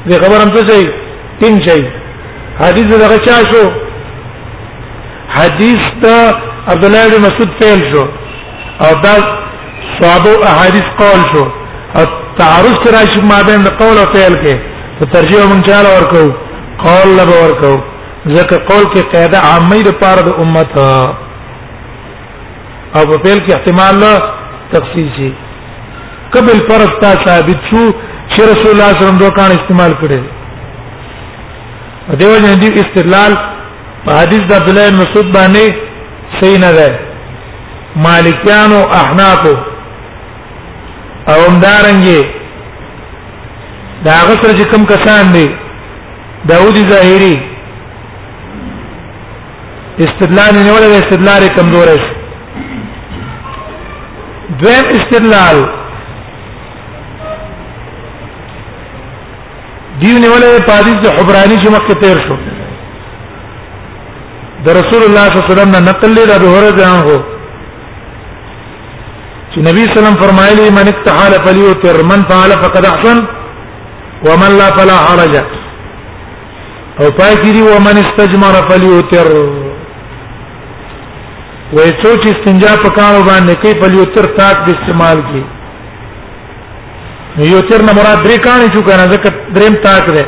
دې 0.08 0.16
خبر 0.24 0.38
هم 0.42 0.50
څه 0.54 0.60
شي 0.72 0.90
تین 1.40 1.58
شي 1.66 1.80
حدیث 2.62 2.86
دغه 3.04 3.16
چا 3.26 3.36
شو 3.52 3.64
حدیث 5.38 5.84
دا 6.06 6.18
عبد 6.72 6.84
الله 6.84 7.08
بن 7.08 7.20
مسعود 7.26 7.50
فعل 7.60 7.80
شو 7.92 8.02
او 8.86 8.90
دا 9.04 9.14
صحابه 10.00 10.32
احادیث 10.50 10.88
قول 11.02 11.22
شو 11.34 11.44
او 11.98 12.04
تعارض 12.38 12.82
راشي 12.96 13.20
ما 13.30 13.38
بين 13.50 13.62
قول 13.82 13.98
او 13.98 14.08
فعل 14.16 14.34
کې 14.44 14.67
په 14.98 15.04
ترجیح 15.14 15.38
مونږ 15.50 15.60
چاله 15.70 15.88
ورکو 15.96 16.22
قول 16.86 17.08
له 17.18 17.24
ورکو 17.42 17.72
ځکه 18.36 18.54
قول 18.70 18.84
کې 18.92 19.00
قاعده 19.12 19.38
عامه 19.50 19.78
د 19.86 19.88
پاره 20.00 20.22
د 20.28 20.30
امت 20.42 20.70
او 22.96 23.02
په 23.10 23.16
پیل 23.24 23.38
کې 23.44 23.50
احتمال 23.56 23.94
تخصیصي 24.72 25.30
قبل 26.34 26.56
فرض 26.68 26.90
تا 27.02 27.10
ثابت 27.26 27.58
شو 27.68 27.82
چې 28.32 28.40
رسول 28.50 28.70
الله 28.72 28.90
صلی 28.92 28.92
الله 28.92 28.92
علیه 28.92 29.02
وسلم 29.02 29.18
دوه 29.22 29.32
کان 29.40 29.50
استعمال 29.58 29.92
کړي 30.00 30.20
دیو 32.20 32.30
جن 32.46 32.54
دي 32.62 32.68
استدلال 32.82 33.32
په 34.04 34.10
حدیث 34.20 34.40
د 34.48 34.50
عبد 34.58 34.68
الله 34.70 34.84
مسعود 35.02 35.28
باندې 35.36 35.64
صحیح 36.40 36.58
نه 36.64 36.70
ده 36.78 36.88
مالکیانو 38.06 38.80
احناف 39.02 39.42
او 39.50 39.56
همدارنګه 41.48 42.20
دا 44.06 44.12
هغه 44.20 44.34
سره 44.42 44.52
چې 44.58 44.64
کوم 44.72 44.82
کسان 44.92 45.24
دي 45.34 45.46
داودی 46.48 46.82
ظاهری 46.90 47.36
استدلال 50.06 50.52
نه 50.66 50.72
ولا 50.76 50.88
استدلال 51.00 51.42
کمزور 51.56 51.88
دی 52.02 52.10
دویم 54.60 54.86
استدلال 54.98 55.58
دیو 60.02 60.14
نه 60.24 60.28
ولا 60.34 60.46
پادیس 60.70 60.96
د 61.04 61.08
حبرانی 61.20 61.56
چې 61.62 61.68
مخکې 61.76 61.94
تیر 62.02 62.18
شو 62.28 62.36
د 64.68 64.70
رسول 64.78 65.02
الله 65.06 65.24
صلی 65.24 65.38
الله 65.38 65.38
علیه 65.48 65.56
وسلم 65.56 65.70
نه 65.76 65.80
نقل 65.90 66.10
لري 66.20 66.32
ابو 66.36 66.48
هرره 66.56 66.72
ځان 66.84 66.98
هو 67.08 67.16
چې 69.52 69.58
نبی 69.68 69.82
صلی 69.82 69.90
الله 69.90 69.90
علیه 69.96 69.96
وسلم 70.04 70.22
فرمایلی 70.24 70.66
من 70.78 70.86
اتحال 70.92 71.32
فلیوتر 71.48 71.96
من 72.12 72.20
فعل 72.30 72.50
فقد 72.62 72.84
احسن 72.92 73.18
ومن 74.26 74.56
لا 74.58 74.68
فلا 74.76 74.96
حرج 75.06 75.36
او 77.02 77.10
پاکری 77.18 77.60
ومن 77.62 77.96
استجمر 78.02 78.54
فليوتر 78.70 79.28
وې 81.72 81.90
څوک 82.02 82.22
استنجا 82.32 82.72
په 82.82 82.88
کارو 82.96 83.20
باندې 83.28 83.54
کوي 83.62 83.74
فليوتر 83.82 84.24
تاک 84.38 84.56
د 84.66 84.70
استعمال 84.76 85.18
کی 85.30 85.42
یوتر 87.50 87.82
نه 87.88 87.92
مراد 87.98 88.24
درې 88.26 88.38
کانې 88.46 88.74
شو 88.74 88.82
کنه 88.82 89.06
ځکه 89.12 89.30
دریم 89.58 89.74
تاک 89.86 90.06
ده 90.14 90.26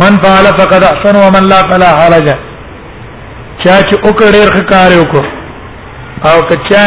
من 0.00 0.16
فعل 0.24 0.46
فقد 0.60 0.84
احسن 0.86 1.16
ومن 1.18 1.46
لا 1.52 1.58
فلا 1.70 1.90
حرج 2.00 2.28
چا 3.64 3.76
چې 3.80 3.94
وکړ 4.06 4.26
ډېر 4.32 4.48
ښکار 4.56 4.90
وکړ 5.00 5.24
او 6.30 6.42
کچا 6.50 6.82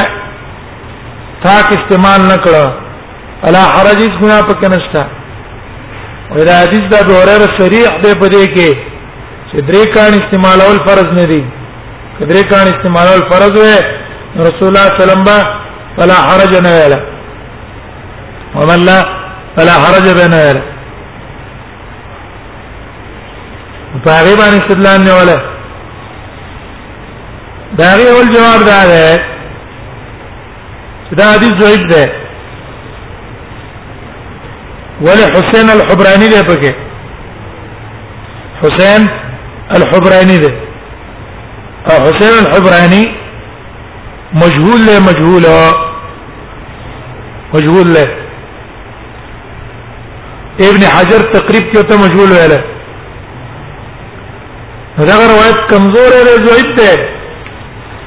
تاک 1.46 1.68
استعمال 1.78 2.22
نکړه 2.34 2.74
الا 3.50 3.62
حرج 3.76 4.02
هیڅ 4.02 4.14
ګناه 4.22 4.42
پکې 4.50 4.68
نشته 4.78 5.08
او 6.36 6.44
دا 6.44 6.54
حدیث 6.62 6.82
دا 6.94 7.02
دوره 7.12 7.46
صریح 7.60 7.88
دی 8.04 8.14
په 8.22 8.28
دې 8.28 8.46
کې 8.56 8.70
چې 9.52 9.58
درې 9.70 9.84
کان 9.96 10.12
استعمالول 10.20 10.78
فرض 10.88 11.06
نه 11.20 11.24
دي 11.32 11.44
درې 12.20 12.44
کان 12.52 12.66
استعمالول 12.74 13.22
فرض 13.32 13.54
وي 13.62 13.78
رسول 14.48 14.68
الله 14.70 14.88
صلی 14.98 15.14
الله 15.20 15.42
فلا 15.98 16.18
حرج 16.28 16.54
نه 16.66 16.72
ویلا 16.76 17.00
ومن 18.56 18.80
لا 18.90 18.98
فلا 19.56 19.76
حرج 19.84 20.06
بنه 20.22 20.38
ویلا 20.44 20.62
په 24.06 24.10
هغه 24.18 24.36
باندې 24.42 24.62
استدلال 24.62 25.04
نه 25.04 25.14
ولا 25.20 25.38
دا 27.78 27.86
هغه 27.94 28.08
اول 28.18 28.30
جواب 28.38 28.60
دا 28.72 28.80
ده 28.84 29.24
دا 31.18 31.32
حدیث 31.34 31.54
ضعیف 31.66 31.84
ده 31.96 32.04
ول 35.02 35.20
حسین 35.36 35.70
الحبرانی 35.70 36.28
دی 36.28 36.42
پکې 36.48 36.72
حسین 38.62 39.06
الحبرانی 39.78 40.38
دی 40.38 40.50
او 41.92 41.96
حسین 42.06 42.34
الحبرانی 42.44 43.04
مجهول 44.42 44.82
له 44.88 44.96
مجهول 45.06 45.46
مجهول 47.54 47.88
له 47.88 48.06
ابن 50.70 50.84
حجر 50.94 51.22
تقریب 51.36 51.70
کې 51.74 51.82
ته 51.92 51.98
مجهول 52.02 52.32
ویل 52.38 52.52
دا 55.12 55.16
روایت 55.32 55.62
کمزور 55.72 56.12
دی 56.26 56.34
زوید 56.48 56.74
دی 56.82 56.90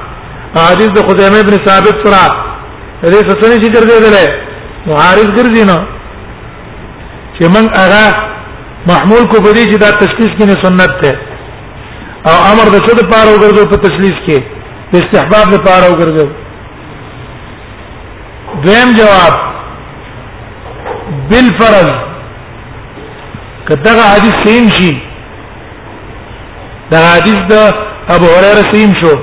حدیث 0.56 0.90
د 0.96 1.00
خدیمه 1.10 1.40
ابن 1.44 1.56
ثابت 1.68 1.96
سره 2.04 2.22
دې 3.12 3.32
څه 3.40 3.48
نه 3.52 3.56
شي 3.62 3.70
ګرځیدلې 3.76 4.26
معارض 4.88 5.30
ګرځي 5.38 5.64
نو 5.72 5.78
چې 7.36 7.44
من 7.54 7.66
هغه 7.80 8.06
محمول 8.92 9.24
کو 9.32 9.38
بدی 9.48 9.64
چې 9.72 9.78
دا 9.84 9.90
تشخیص 10.04 10.32
کې 10.38 10.66
سنت 10.66 10.92
ده 11.04 11.12
او 12.30 12.36
امر 12.52 12.68
د 12.76 12.88
څه 12.88 12.94
د 13.00 13.02
پاره 13.12 13.30
وګرځو 13.36 13.64
په 13.72 13.78
تشخیص 13.88 14.18
کې 14.28 14.38
د 14.92 14.94
استحباب 15.04 15.48
د 15.56 15.64
پاره 15.66 15.88
وګرځو 15.94 16.26
دویم 18.64 18.90
جواب 18.98 19.34
بالفرض 21.30 21.92
کداغه 23.70 24.04
حدیث 24.14 24.36
سیم 24.46 24.70
شي 24.78 24.94
دا 26.92 27.00
حدیث 27.16 27.40
د 27.50 27.56
ابو 28.16 28.26
هريره 28.34 28.64
سیم 28.76 28.92
شو 29.02 29.16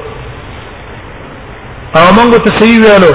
او 1.97 2.07
موږ 2.17 2.43
ته 2.45 2.51
صحیح 2.61 2.79
ویلو 2.83 3.13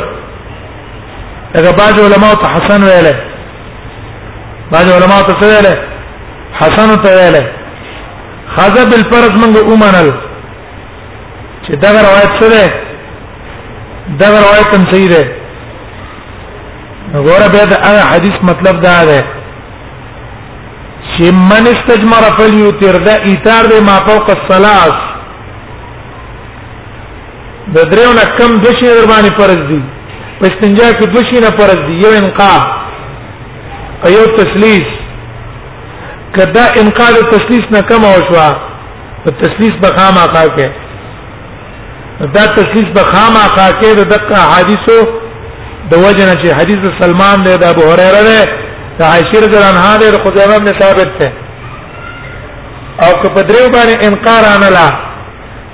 هغه 1.55 1.71
باج 1.79 1.95
علماء 2.01 2.33
ته 2.43 2.47
حسن 2.55 2.81
ویل 2.87 3.07
باج 4.71 4.87
علماء 4.97 5.21
ته 5.27 5.35
ویل 5.41 5.67
حسن 6.59 6.89
ته 7.05 7.09
ویل 7.17 7.37
خذ 8.57 8.75
بالفرض 8.91 9.33
موږ 9.43 9.57
اومنل 9.71 10.09
چې 11.65 11.73
دا 11.81 11.89
روایت 12.05 12.31
څه 12.41 12.49
ده 14.21 14.31
دا 14.31 14.39
روایت 14.45 14.75
هم 14.75 14.87
صحیح 14.93 15.07
ده 15.07 15.39
وګوره 17.13 17.47
به 17.53 17.63
دا 17.75 17.91
حدیث 18.13 18.37
مطلب 18.51 18.81
دا 18.87 18.97
ده 19.11 19.19
چې 21.05 21.33
من 21.51 21.63
استجمر 21.75 22.31
فلیوتر 22.39 23.03
دا 23.03 23.13
ایتار 23.29 23.65
ده 23.73 23.81
ما 23.91 23.99
فوق 24.09 24.29
الصلاه 24.37 25.07
د 27.73 27.77
دریو 27.89 28.11
نه 28.19 28.25
کم 28.37 28.51
د 28.63 28.77
شي 28.77 28.87
در 28.99 29.05
باندې 29.11 29.31
فرض 29.39 29.59
دي 29.71 29.79
په 30.39 30.43
استنجا 30.49 30.85
کې 30.99 31.07
د 31.15 31.27
شي 31.31 31.37
نه 31.45 31.49
فرض 31.59 31.79
دي 31.87 31.95
یو 32.03 32.11
انقاء 32.21 32.59
او 34.05 34.09
یو 34.17 34.25
تسلیس 34.37 34.87
کدا 36.37 36.63
انقاء 36.83 37.09
د 37.17 37.27
تسلیس 37.33 37.65
نه 37.75 37.81
کم 37.91 38.03
او 38.11 38.13
شوا 38.29 38.45
په 39.25 39.29
تسلیس 39.41 39.73
به 39.83 39.89
خام 39.97 40.15
آقا 40.25 40.43
کې 40.57 40.67
دا 42.37 42.43
تسلیس 42.57 42.87
به 42.95 43.03
خام 43.11 43.33
آقا 43.47 43.67
کې 43.79 43.89
د 43.99 44.01
دقه 44.13 44.39
حدیثو 44.55 44.97
د 45.91 46.01
وجنه 46.05 46.33
چې 46.41 46.49
حدیث 46.61 46.81
سلمان 47.01 47.37
دی 47.49 47.53
د 47.65 47.69
ابو 47.73 47.83
هريره 47.91 48.23
دی 48.29 48.39
د 48.99 49.01
عائشه 49.11 49.37
رضی 49.45 49.55
الله 49.59 49.71
عنها 49.75 49.97
دی 50.01 50.07
د 50.15 50.25
خدامه 50.25 50.69
ثابت 50.81 51.11
دی 51.19 51.29
او 53.03 53.11
که 53.21 53.29
په 53.35 53.41
دریو 53.51 53.67
باندې 53.75 53.97
انقار 54.07 54.43
نه 54.65 54.69
لا 54.77 54.87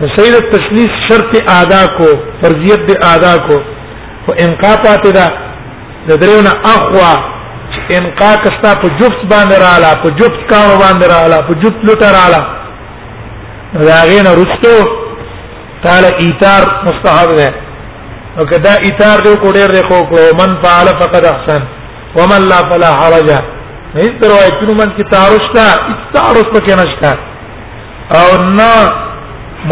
سید 0.03 0.33
التثلیث 0.37 0.95
شرط 1.09 1.35
ادا 1.51 1.83
کو 1.97 2.07
فرضیت 2.41 2.81
د 2.89 2.97
ادا 3.09 3.35
کو 3.47 3.59
او 4.27 4.33
انقا 4.45 4.73
پاتې 4.85 5.11
دا 5.17 5.27
د 6.07 6.17
درونه 6.23 6.51
اخوا 6.73 7.11
انقا 7.99 8.31
کستا 8.43 8.73
په 8.81 8.89
جفت 8.99 9.21
باندې 9.33 9.59
رااله 9.65 9.93
په 10.03 10.09
جفت 10.21 10.41
کار 10.49 10.67
باندې 10.81 11.07
رااله 11.13 11.39
په 11.47 11.53
جفت 11.63 11.85
لټ 11.89 12.03
رااله 12.17 12.41
راغینه 13.89 14.31
رستو 14.41 14.73
تعالی 15.87 16.11
ایثار 16.25 16.63
مستحب 16.87 17.29
ده 17.37 17.53
او 18.37 18.45
کدا 18.51 18.73
ایثار 18.89 19.19
دی 19.27 19.35
کو 19.45 19.51
ډیر 19.59 19.67
دی 19.77 19.83
خو 19.89 20.03
کو 20.11 20.19
من 20.41 20.55
فعل 20.65 20.87
فقد 21.03 21.25
احسن 21.33 21.63
ومن 22.17 22.47
لا 22.51 22.59
فلا 22.73 22.91
حرج 22.99 23.31
هیڅ 23.95 24.23
روایتونو 24.31 24.73
من 24.83 24.89
کی 24.99 25.03
تعارض 25.15 25.47
تا 25.57 25.65
تعارض 26.19 26.53
پکې 26.53 26.83
نشته 26.83 27.17
او 28.19 28.53
نه 28.61 29.03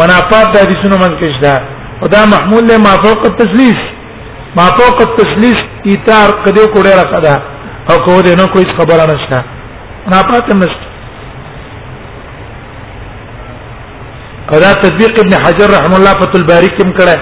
منافات 0.00 0.46
د 0.54 0.54
حدیثونو 0.62 0.96
منځ 1.02 1.14
کې 1.20 1.30
شته 1.36 1.54
او 2.02 2.06
دا 2.14 2.22
محمول 2.34 2.62
له 2.70 2.76
ما 2.86 2.94
فوق 3.04 3.22
التثلیث 3.30 3.80
ما 4.58 4.66
فوق 4.78 4.98
التثلیث 5.08 5.60
ایثار 5.90 6.28
کدی 6.44 6.64
کوړه 6.74 6.92
راکدا 7.00 7.34
او 7.90 7.94
کو 8.06 8.18
دې 8.26 8.32
نو 8.40 8.44
کوئی 8.54 8.66
خبره 8.78 9.04
نشته 9.12 9.38
منافات 10.06 10.50
هم 10.54 10.58
نشته 10.58 10.84
او 14.52 14.58
دا 14.64 14.70
تطبیق 14.84 15.20
ابن 15.24 15.32
حجر 15.46 15.68
رحم 15.76 15.94
الله 15.98 16.14
فتح 16.24 16.34
الباری 16.40 16.68
کوم 16.80 16.92
کړه 16.98 17.18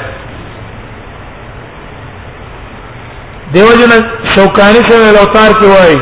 دیو 3.55 3.69
جن 3.81 3.93
شوکانی 4.35 4.83
سره 4.89 5.07
لوتار 5.21 5.53
کوي 5.63 5.97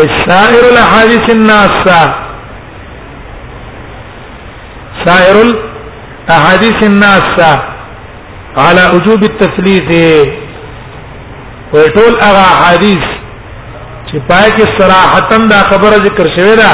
والسائر 0.00 0.64
الاحاديث 0.72 1.30
الناسه 1.38 2.19
سائر 5.04 5.36
الاحاديث 5.40 6.82
الناس 6.86 7.36
على 8.56 8.82
وجوب 8.94 9.22
التثليث 9.24 9.90
وټول 11.74 12.12
هغه 12.24 12.48
حدیث 12.64 13.06
چې 14.08 14.18
پای 14.30 14.50
کې 14.56 14.64
صراحتن 14.80 15.46
دا 15.52 15.60
خبره 15.70 15.96
ذکر 16.06 16.26
شوې 16.36 16.56
ده 16.60 16.72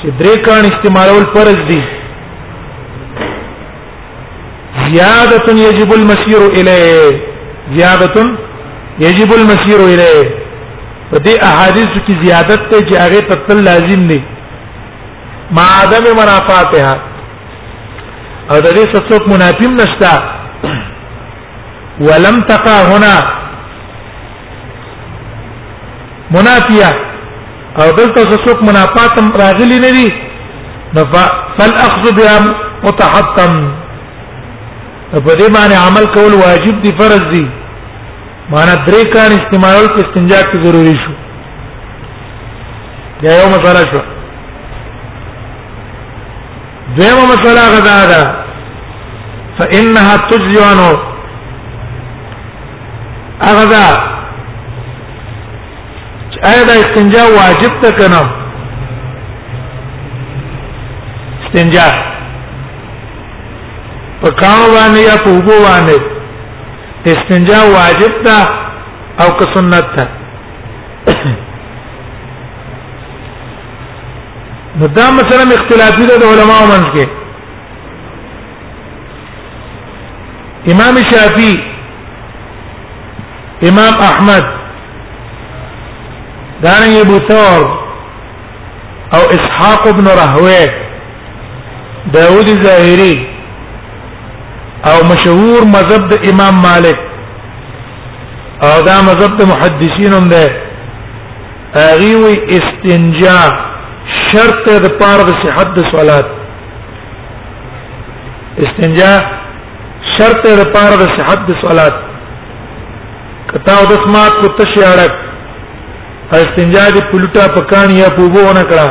چې 0.00 0.08
درې 0.20 0.38
کان 0.48 0.62
استعمالول 0.72 1.24
فرض 1.36 1.60
دي 1.70 1.80
زیاده 4.84 5.52
یجب 5.66 5.90
المسير 6.00 6.42
الیه 6.50 7.78
زیاده 7.78 8.28
یجب 9.06 9.30
المسير 9.40 9.80
الیه 9.88 10.28
په 11.10 11.16
دې 11.24 11.34
احادیث 11.48 11.92
کې 12.06 12.14
زیادت 12.26 12.60
ته 12.70 12.78
چې 12.88 12.94
هغه 13.04 13.20
تطل 13.32 13.64
لازم 13.72 14.00
نه 14.12 14.20
ما 15.58 15.66
عدم 15.82 16.04
منافاتها 16.18 17.12
او 18.52 18.56
د 18.64 18.68
دې 18.76 18.84
څوک 19.10 19.22
منافیم 19.32 19.72
نشتا 19.80 20.12
ولم 22.06 22.36
تقا 22.50 22.76
هنا 22.90 23.14
منافیه 26.36 26.90
او 27.80 27.88
دلته 27.98 28.20
څوک 28.46 28.58
منافاتم 28.68 29.26
راغلی 29.42 29.78
نه 29.86 29.90
دي 29.98 30.08
فالاخذ 31.58 32.04
بها 32.18 32.36
متحطم 32.84 33.52
په 35.12 35.34
دې 35.38 35.48
باندې 35.54 35.76
عمل 35.88 36.06
کول 36.16 36.32
واجب 36.44 36.82
دي 36.86 36.90
فرض 37.02 37.24
دي 37.34 37.44
معنا 38.50 38.74
درې 38.86 39.12
کان 39.12 39.30
استعمالول 39.38 39.86
په 39.94 40.00
استنجا 40.04 40.40
کې 40.42 40.64
ضروری 40.64 40.94
شو 41.04 41.12
دا 43.22 43.34
یو 43.42 43.48
مسله 43.52 43.84
شو 43.92 44.00
دیمه 46.98 47.24
مسله 47.32 47.64
غدا 47.74 47.98
ده 48.10 48.20
فانها 49.58 50.16
تجزي 50.30 50.60
عنه 50.70 50.90
اغدا 53.50 53.88
ایا 56.50 56.62
دا 56.68 56.74
استنجا 56.82 57.22
واجب 57.40 57.72
ته 57.82 57.90
کنه 57.98 58.22
استنجا 61.42 61.86
په 64.20 64.28
کانو 64.40 64.66
باندې 64.74 65.00
یا 65.10 65.16
په 65.24 65.30
وګو 65.36 65.56
باندې 65.66 65.96
استنجا 67.12 67.58
واجب 67.78 68.12
ده 68.26 68.38
او 69.20 69.28
که 69.38 69.44
سنت 69.54 69.86
ده 69.96 70.04
نو 74.76 74.86
دا 74.86 75.10
مثلا 75.10 75.54
اختلافي 75.54 76.06
ده 76.06 76.16
د 76.20 76.24
علماو 76.26 76.66
منځ 76.66 76.86
کې 76.94 77.06
امام 80.72 80.94
شافعي 81.10 81.54
امام 83.68 83.94
احمد 84.10 84.44
دارنګ 86.64 86.94
ابو 87.02 87.16
ثور 87.28 87.62
او 89.18 89.24
اسحاق 89.36 89.82
ابن 89.90 90.06
راهويه 90.20 90.66
داوود 92.16 92.46
الظاهري 92.54 93.14
او 94.92 94.98
مشهور 95.12 95.60
مذهب 95.76 96.02
د 96.14 96.14
امام 96.32 96.54
مالک 96.64 96.98
او 98.70 98.76
دا 98.90 98.98
مذهب 99.10 99.32
د 99.42 99.44
محدثینو 99.52 100.20
ده 100.34 100.46
اغي 101.92 102.14
وي 102.24 102.34
استنجاء 102.58 103.50
شرط 104.34 104.56
ته 104.66 104.74
د 104.84 104.88
پاره 105.00 105.24
د 105.30 105.32
صحت 105.42 105.68
د 105.78 105.84
صلات 105.94 106.26
استنجا 108.66 109.12
شرط 110.14 110.38
ته 110.44 110.52
د 110.60 110.64
پاره 110.74 110.96
د 111.02 111.04
صحت 111.16 111.40
د 111.50 111.52
صلات 111.64 111.96
کتا 113.52 113.72
او 113.80 113.84
د 113.92 113.94
سمات 114.04 114.32
کو 114.40 114.46
تشیاړک 114.60 115.12
استنجا 116.44 116.84
د 116.96 117.04
پلوټا 117.10 117.44
پکان 117.58 117.88
یا 118.02 118.08
پوبونه 118.18 118.62
کړه 118.70 118.88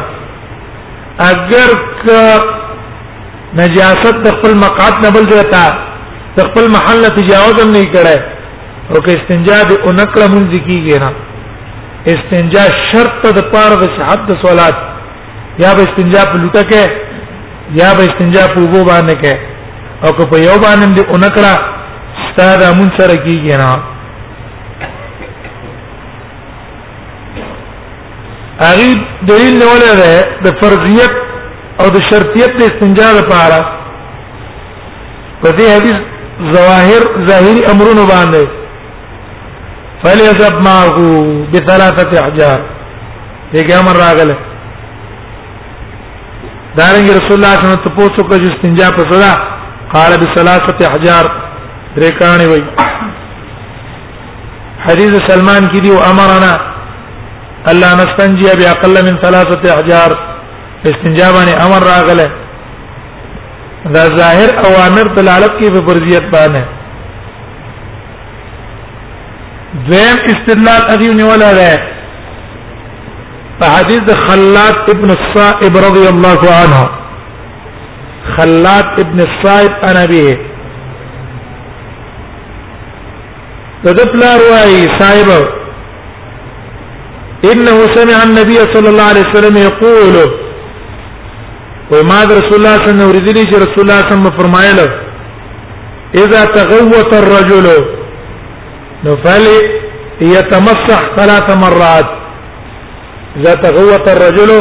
اگر 1.31 1.69
ک 2.03 2.05
نجاست 3.61 4.15
د 4.25 4.37
خپل 4.37 4.51
مقعد 4.65 4.95
نه 5.05 5.09
بل 5.15 5.25
دیتا 5.33 5.65
د 6.37 6.47
خپل 6.47 6.65
محل 6.75 7.01
تجاوز 7.19 7.55
هم 7.63 7.69
نه 7.77 7.83
کړه 7.93 8.17
او 8.91 8.97
که 9.05 9.11
استنجا 9.17 9.59
د 9.69 9.73
اونکړه 9.85 10.25
منځ 10.33 10.49
کیږي 10.67 10.97
نه 11.03 11.11
استنجا 12.13 12.63
شرط 12.87 13.23
د 13.39 13.51
پاره 13.53 13.75
د 13.83 13.93
صحت 13.99 14.19
د 14.31 14.41
صلات 14.47 14.77
یا 15.61 15.73
به 15.75 15.81
استنجا 15.87 16.19
په 16.31 16.37
لوټه 16.43 16.63
کې 16.71 16.83
یا 17.81 17.89
به 17.97 18.03
استنجا 18.09 18.43
په 18.53 18.59
وبو 18.61 18.81
باندې 18.91 19.15
کې 19.21 19.33
او 20.03 20.11
که 20.17 20.23
په 20.31 20.37
یو 20.47 20.55
باندې 20.65 20.87
دې 20.97 21.03
اونکړه 21.13 21.53
ستاره 22.31 22.69
مون 22.77 22.89
سره 22.97 23.15
کیږي 23.25 23.53
نه 23.61 23.71
هغه 28.67 28.87
دلیل 29.29 29.53
نه 29.61 29.65
ولره 29.73 30.11
د 30.45 30.47
فرضیت 30.61 31.13
او 31.79 31.87
د 31.95 31.97
شرطیت 32.09 32.51
د 32.57 32.61
استنجا 32.69 33.07
لپاره 33.19 33.59
په 35.41 35.49
دې 35.57 35.67
حدیث 35.75 35.97
ظواهر 36.55 37.03
ظاهری 37.29 37.61
امرونه 37.73 38.03
باندې 38.15 38.43
فليذهب 40.03 40.55
معه 40.65 40.97
بثلاثه 41.53 42.19
احجار 42.23 42.59
پیغمبر 43.51 43.93
راغله 44.05 44.35
دارنګ 46.79 47.07
رسول 47.19 47.35
الله 47.37 47.53
صلی 47.55 47.65
الله 47.65 47.75
علیه 47.75 47.87
وسلم 47.87 47.97
تاسو 47.97 48.23
کو 48.27 48.35
چې 48.41 48.47
استنجا 48.51 48.87
په 48.97 49.03
صدا 49.09 49.31
قال 49.93 50.11
بثلاثه 50.23 50.73
احجار 50.89 51.25
درې 51.95 52.11
کانه 52.21 52.45
وای 52.51 52.61
حدیث 54.85 55.13
سلمان 55.29 55.63
کې 55.71 55.79
دی 55.83 55.89
او 55.95 55.99
امرنا 56.11 56.53
الله 57.71 57.91
نستنجي 58.01 58.47
باقل 58.61 58.95
من 59.09 59.15
ثلاثه 59.25 59.63
احجار 59.75 60.11
استنجا 60.89 61.27
باندې 61.35 61.55
امر 61.65 61.81
راغله 61.93 62.27
دا 63.95 64.03
ظاهر 64.19 64.49
اوامر 64.69 65.05
دلالت 65.21 65.51
کوي 65.59 65.69
په 65.75 65.81
فرضیت 65.87 66.25
باندې 66.35 66.63
دویم 69.87 70.17
استدلال 70.31 70.81
ادیو 70.93 71.13
نیولا 71.19 71.53
ده 71.53 71.92
فحديث 73.63 74.07
خلات 74.27 74.83
ابن 74.95 75.09
الصائب 75.17 75.73
رضي 75.87 76.05
الله 76.13 76.39
عنه 76.59 76.83
خلات 78.37 78.91
ابن 79.03 79.19
الصائب 79.29 79.73
انا 79.89 80.05
به 80.11 80.29
لا 84.21 84.31
رواي 84.43 84.73
صائب 85.01 85.29
انه 87.51 87.77
سمع 87.97 88.17
النبي 88.27 88.59
صلى 88.73 88.87
الله 88.89 89.07
عليه 89.11 89.25
وسلم 89.29 89.57
يقول 89.69 90.15
وما 91.93 92.19
رسول 92.23 92.57
الله 92.59 92.75
صلى 92.79 92.91
الله 92.91 93.03
عليه 93.03 93.21
وسلم 93.21 93.63
رسول 93.65 93.83
الله 93.85 93.99
صلى 94.01 94.15
الله 94.15 94.33
عليه 94.33 94.39
فرمایله 94.39 94.87
اذا 96.15 96.41
تغوت 96.57 97.11
الرجل 97.21 97.65
يتمسح 100.33 100.99
ثلاث 101.17 101.57
مرات 101.63 102.22
اذا 103.37 103.53
تغوط 103.61 104.09
الرجل 104.09 104.51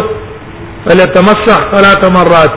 فليتمسح 0.86 1.58
ثلاث 1.72 2.02
مرات 2.18 2.52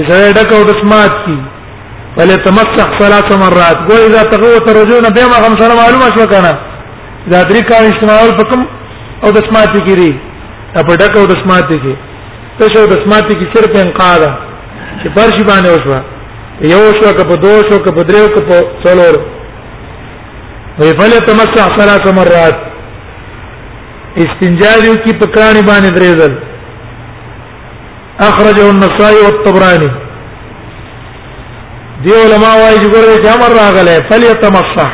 اذا 0.00 0.30
دكوا 0.40 0.62
دسمات 0.70 1.14
کی 1.24 1.36
فليتمسح 2.16 2.98
ثلاث 2.98 3.28
مرات 3.44 3.78
گو 3.88 3.96
اذا 4.06 4.22
تغوط 4.34 4.68
الرجل 4.70 5.04
بما 5.16 5.38
خمس 5.44 5.62
معلومه 5.80 6.08
شو 6.18 6.26
کنه 6.34 6.52
اذا 7.28 7.42
درک 7.42 7.72
استعمال 7.78 8.34
فکم 8.40 8.60
او 9.24 9.30
دسمات 9.36 9.74
کی 9.86 9.94
ری 10.00 10.12
په 10.74 10.96
دکوا 11.02 11.24
دسمات 11.34 11.70
کی 11.84 11.94
ته 12.58 12.66
شو 12.74 12.84
دسمات 12.94 13.30
کی 13.40 13.48
صرف 13.54 13.76
انقاذ 13.84 14.26
چې 14.26 15.08
پرشي 15.16 15.44
باندې 15.48 15.68
اوسه 15.70 16.02
یو 16.72 16.94
شو 17.00 17.12
که 17.18 17.24
په 17.30 17.34
دوه 17.46 17.62
شو 17.70 17.78
که 17.86 17.90
په 17.98 18.02
دریو 18.10 18.28
که 18.36 18.44
په 18.48 18.66
څلور 18.84 19.14
وی 20.80 20.92
فليتمسح 21.02 21.64
ثلاث 21.78 22.06
مرات 22.20 22.73
استنجا 24.22 24.72
یو 24.84 24.94
کی 25.04 25.12
پکانی 25.20 25.62
باندې 25.66 25.94
درېدل 25.94 26.34
اخرجه 28.26 28.66
النسائي 28.70 29.16
والطبراني 29.24 29.88
دی 32.04 32.12
علماء 32.14 32.56
وايي 32.60 32.76
چې 32.78 32.90
ګورې 32.92 33.24
چې 33.24 33.28
امر 33.32 33.56
راغله 33.60 33.96
فليتمصح 34.10 34.92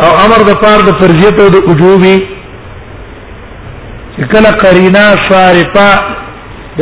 او 0.00 0.10
امر 0.24 0.42
د 0.48 0.52
پار 0.64 0.82
د 0.88 0.92
فرضیت 1.00 1.40
او 1.46 1.48
د 1.54 1.70
وجوبي 1.70 2.18
چې 4.16 4.24
کله 4.34 4.50
قرینا 4.64 5.06
صارفه 5.28 5.98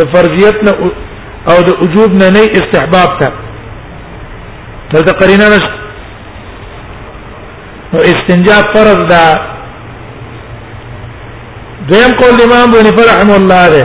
د 0.00 0.10
فرضیت 0.16 0.62
نه 0.70 0.90
او 1.52 1.58
د 1.70 1.80
وجوب 1.84 2.12
نه 2.24 2.30
نه 2.38 2.42
استحباب 2.64 3.16
ته 3.22 3.30
دلته 4.92 5.12
قرینا 5.22 5.48
نشته 5.56 5.80
نو 7.94 7.98
استنجا 8.10 8.60
فرض 8.74 9.06
ده 9.14 9.24
دویم 11.90 12.12
قول 12.18 12.42
امام 12.42 12.74
ابن 12.74 12.88
فرحم 12.96 13.30
الله 13.36 13.68
ده 13.68 13.82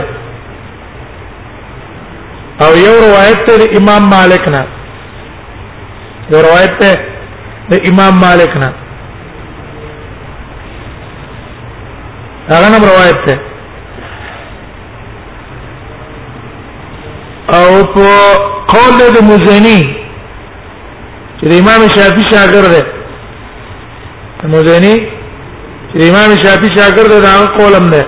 او 2.66 2.76
یو 2.76 2.92
روایت 3.06 3.40
ته 3.46 3.76
امام 3.78 4.02
مالک 4.14 4.48
نه 4.54 4.62
یو 6.32 6.38
روایت 6.46 6.78
ته 6.82 6.92
د 7.70 7.80
امام 7.90 8.14
مالک 8.26 8.52
نه 8.62 8.72
هغه 12.50 12.68
نه 12.68 12.78
روایت 12.92 13.18
ته 13.26 13.34
او 17.58 17.84
په 17.94 18.10
قول 18.72 18.96
د 19.20 19.22
مزنی 19.32 19.80
چې 21.40 21.46
د 21.50 21.52
امام 21.62 21.88
شافعي 21.88 22.24
شاګرد 22.30 22.72
ده 22.74 24.48
مزنی 24.56 24.96
چې 25.92 25.98
امام 26.08 26.30
شافعي 26.42 26.70
شاګرد 26.76 27.12
دا 27.24 27.32
قولم 27.58 27.86
ده 27.92 28.02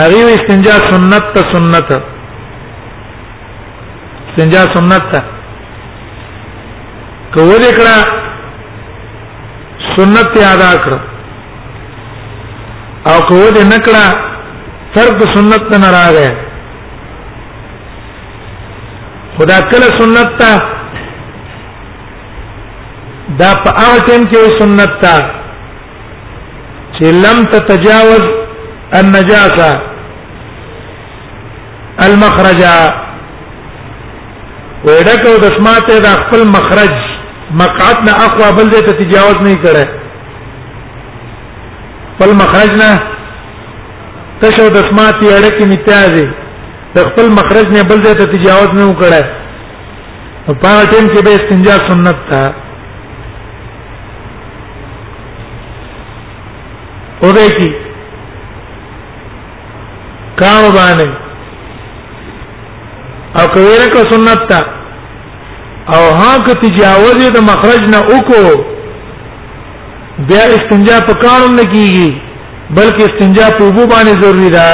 هغه 0.00 0.24
استنجا 0.36 0.72
سنت 0.90 1.24
ته 1.34 1.40
سنت 1.54 1.88
استنجا 4.28 4.62
سنت 4.74 5.04
ته 5.12 5.20
کو 7.34 7.40
کړه 7.78 7.96
سنت 9.94 10.28
ادا 10.52 10.72
کړ 10.84 10.92
او 13.10 13.18
کو 13.28 13.34
دې 13.34 13.64
نکړه 13.74 14.04
فرض 14.94 15.18
سنت 15.36 15.62
نه 15.82 15.88
راغی 15.96 16.28
خدا 19.38 19.58
کله 19.70 19.88
سنت 20.00 20.30
ته 20.42 20.52
دا 23.40 23.50
په 23.64 23.70
هغه 23.70 24.00
ټیم 24.06 24.22
کې 24.30 24.38
سنت 24.60 24.92
ته 25.06 25.16
چې 26.98 27.08
لم 27.24 27.38
تتجاوز 27.56 28.22
النجاسه 28.98 29.70
المخرج 32.06 32.62
وېډکو 34.88 35.32
د 35.44 35.46
سماته 35.58 35.96
د 36.06 36.16
خپل 36.22 36.42
مخرج 36.56 36.92
مقعد 37.60 37.96
نه 38.08 38.12
اقوا 38.26 38.50
بل 38.58 38.68
ته 38.74 38.92
تجاوز 39.02 39.36
نه 39.46 39.54
کړي 39.62 39.86
خپل 42.14 42.30
مخرج 42.42 42.70
نه 42.82 42.90
تشو 44.42 44.66
د 44.76 44.84
سماته 44.90 45.26
اړکی 45.38 45.64
نتیازي 45.72 46.26
د 46.98 47.08
خپل 47.08 47.26
مخرج 47.40 47.66
نه 47.78 47.82
بل 47.92 47.98
ته 48.06 48.12
تجاوز 48.36 48.70
نه 48.80 48.84
وکړي 48.90 49.24
په 50.46 50.52
پاره 50.62 50.86
ټیم 50.92 51.06
کې 51.12 51.22
به 51.26 51.32
استنجا 51.38 51.76
سنت 51.88 52.20
ده 52.30 52.42
او 57.22 57.28
به 57.32 57.48
کی 57.58 57.70
کار 60.40 60.62
باندې 60.76 61.08
او 63.40 63.44
کویره 63.54 63.86
کو 63.94 63.98
سنت 64.10 64.40
تا 64.50 64.58
او 65.96 66.04
ها 66.18 66.32
که 66.46 66.54
تجاوز 66.64 67.18
د 67.38 67.40
مخرج 67.48 67.82
نه 67.94 67.98
وکړو 68.12 68.52
بیا 70.28 70.44
استنجا 70.56 70.96
په 71.08 71.12
قانون 71.24 71.52
نه 71.60 71.64
کیږي 71.72 72.10
بلکې 72.78 73.00
استنجا 73.08 73.46
په 73.58 73.64
وبو 73.64 73.84
باندې 73.94 74.22
ضروری 74.22 74.50
ده 74.58 74.66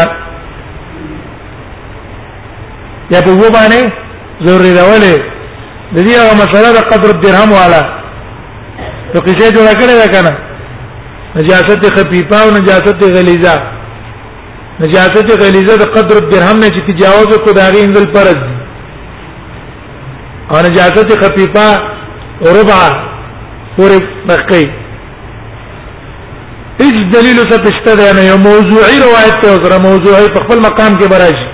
یا 3.15 3.21
په 3.27 3.31
وو 3.31 3.51
باندې 3.53 3.93
ضروري 4.45 4.73
راولې 4.75 5.21
د 5.95 5.99
دې 6.05 6.15
هغه 6.21 6.33
مسله 6.45 6.69
د 6.77 6.79
قدر 6.95 7.11
درهم 7.25 7.51
والا 7.59 7.83
نو 9.15 9.19
کې 9.21 9.33
څه 9.41 9.55
جوړ 9.55 9.81
کړی 9.81 9.95
دا 10.05 10.09
کنه 10.15 10.33
نجاست 11.37 11.87
خفیفه 11.99 12.43
او 12.47 12.51
نجاست 12.57 13.03
غلیظه 13.03 13.55
نجاست 14.81 15.31
غلیظه 15.43 15.77
د 15.77 15.83
قدر 15.85 16.19
درهم 16.29 16.57
نه 16.61 16.67
چې 16.67 16.91
تجاوز 16.91 17.39
کو 17.45 17.53
داغي 17.53 17.83
اندل 17.85 18.07
پرد 18.13 18.41
او 20.51 20.57
نجاست 20.67 21.19
خفیفه 21.25 21.67
ربع 22.41 22.91
پورې 23.77 24.03
مخکې 24.29 24.63
هیڅ 26.81 26.97
دلیل 27.15 27.39
څه 27.51 27.59
پښته 27.65 27.93
ده 28.01 28.13
نه 28.17 28.23
یو 28.31 28.37
موضوعي 28.39 28.97
روایت 29.07 29.37
ته 29.43 29.65
سره 29.65 29.79
موضوعي 29.79 30.29
په 30.35 30.41
خپل 30.45 30.59
مقام 30.69 30.99
کې 30.99 31.07
براشي 31.13 31.49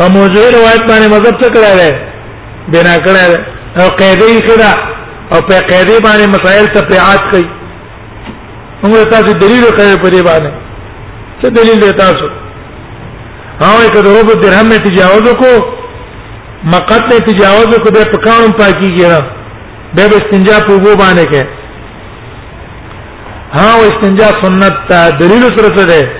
او 0.00 0.08
موضوعي 0.08 0.50
روایت 0.58 0.82
باندې 0.90 1.08
مذهب 1.16 1.42
څه 1.42 1.46
کړای 1.54 1.76
دی 1.78 1.92
بنا 2.68 2.96
کړای 2.98 3.30
او 3.80 3.88
قیدی 4.00 4.40
خدا 4.48 4.72
او 5.32 5.40
په 5.48 5.60
قیدی 5.70 5.98
باندې 6.06 6.28
مسائل 6.36 6.66
تفریعات 6.74 7.22
کوي 7.30 7.57
موږ 8.82 9.00
تاسو 9.12 9.32
دلیل 9.42 9.64
کوي 9.78 9.96
په 10.02 10.08
دې 10.08 10.22
باندې 10.28 10.52
څه 11.40 11.48
دلیل 11.58 11.80
دی 11.84 11.92
تاسو 12.00 12.26
هاوې 13.60 13.88
کده 13.92 14.10
روب 14.16 14.28
درهم 14.42 14.68
نه 14.72 14.76
تجاوز 14.76 15.34
کو 15.40 15.50
مقت 16.74 17.04
نه 17.12 17.18
تجاوز 17.28 17.74
کو 17.86 17.90
به 17.96 18.04
په 18.12 18.18
قانون 18.26 18.52
پاکي 18.60 18.90
ګرا 18.98 19.18
به 19.94 20.04
به 20.12 20.16
استنجا 20.20 20.60
په 20.68 20.72
وو 20.74 20.94
باندې 20.96 21.26
کې 21.32 21.46
ها 23.56 23.68
او 23.74 23.80
استنجا 23.90 24.28
سنت 24.44 24.74
تا 24.92 25.02
دلیل 25.22 25.42
سره 25.58 25.72
څه 25.76 25.86
ده 25.90 26.14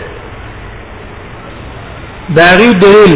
داغي 2.41 2.69
دلیل 2.83 3.15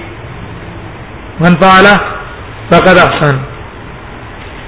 من 1.45 1.59
فعل 1.65 1.85
فقد 2.71 2.97
احسن 3.05 3.39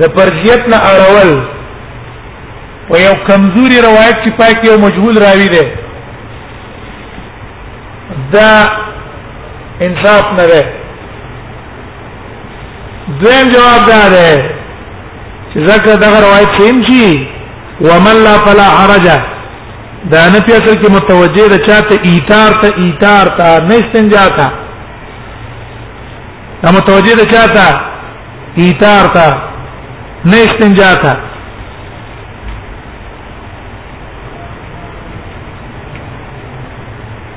د 0.00 0.02
پرجیت 0.18 0.62
نه 0.74 0.78
اړول 0.92 1.30
په 2.88 2.94
یو 3.06 3.14
کمزوري 3.30 3.78
روایت 3.88 4.16
کې 4.24 4.30
پای 4.40 4.52
کې 4.54 4.66
یو 4.68 4.78
مجهول 4.84 5.14
راوي 5.26 5.48
ده 5.56 5.64
دا 8.32 8.50
انصاف 9.90 10.24
نه 10.38 10.44
ده 10.54 10.62
دویم 13.20 13.46
جواب 13.54 13.80
دا 13.92 14.04
ده 14.16 14.26
چې 15.54 15.58
ځکه 15.70 15.96
دغه 16.08 16.18
روایت 16.26 16.50
سیم 16.62 16.76
شي 16.88 17.06
ومن 17.90 18.16
لا 18.26 18.34
فلا 18.48 18.68
حرجه 18.78 19.18
دا 20.12 20.28
نه 20.32 20.40
په 20.46 20.52
اصل 20.56 20.74
کې 20.82 20.88
متوجه 20.94 21.48
ده 21.52 21.58
چاته 21.66 21.96
ایثار 22.08 22.52
ته 22.62 22.68
ایثار 22.80 23.26
ته 23.38 23.64
نه 23.68 23.74
استنجا 23.82 24.24
ته 24.38 24.46
دا 26.62 26.72
متوجه 26.76 27.14
ده 27.14 27.24
چاته 27.24 27.80
ایثار 28.64 29.06
ته 29.14 29.38
نه 30.32 30.36
استنجا 30.46 30.90
ته 31.04 31.12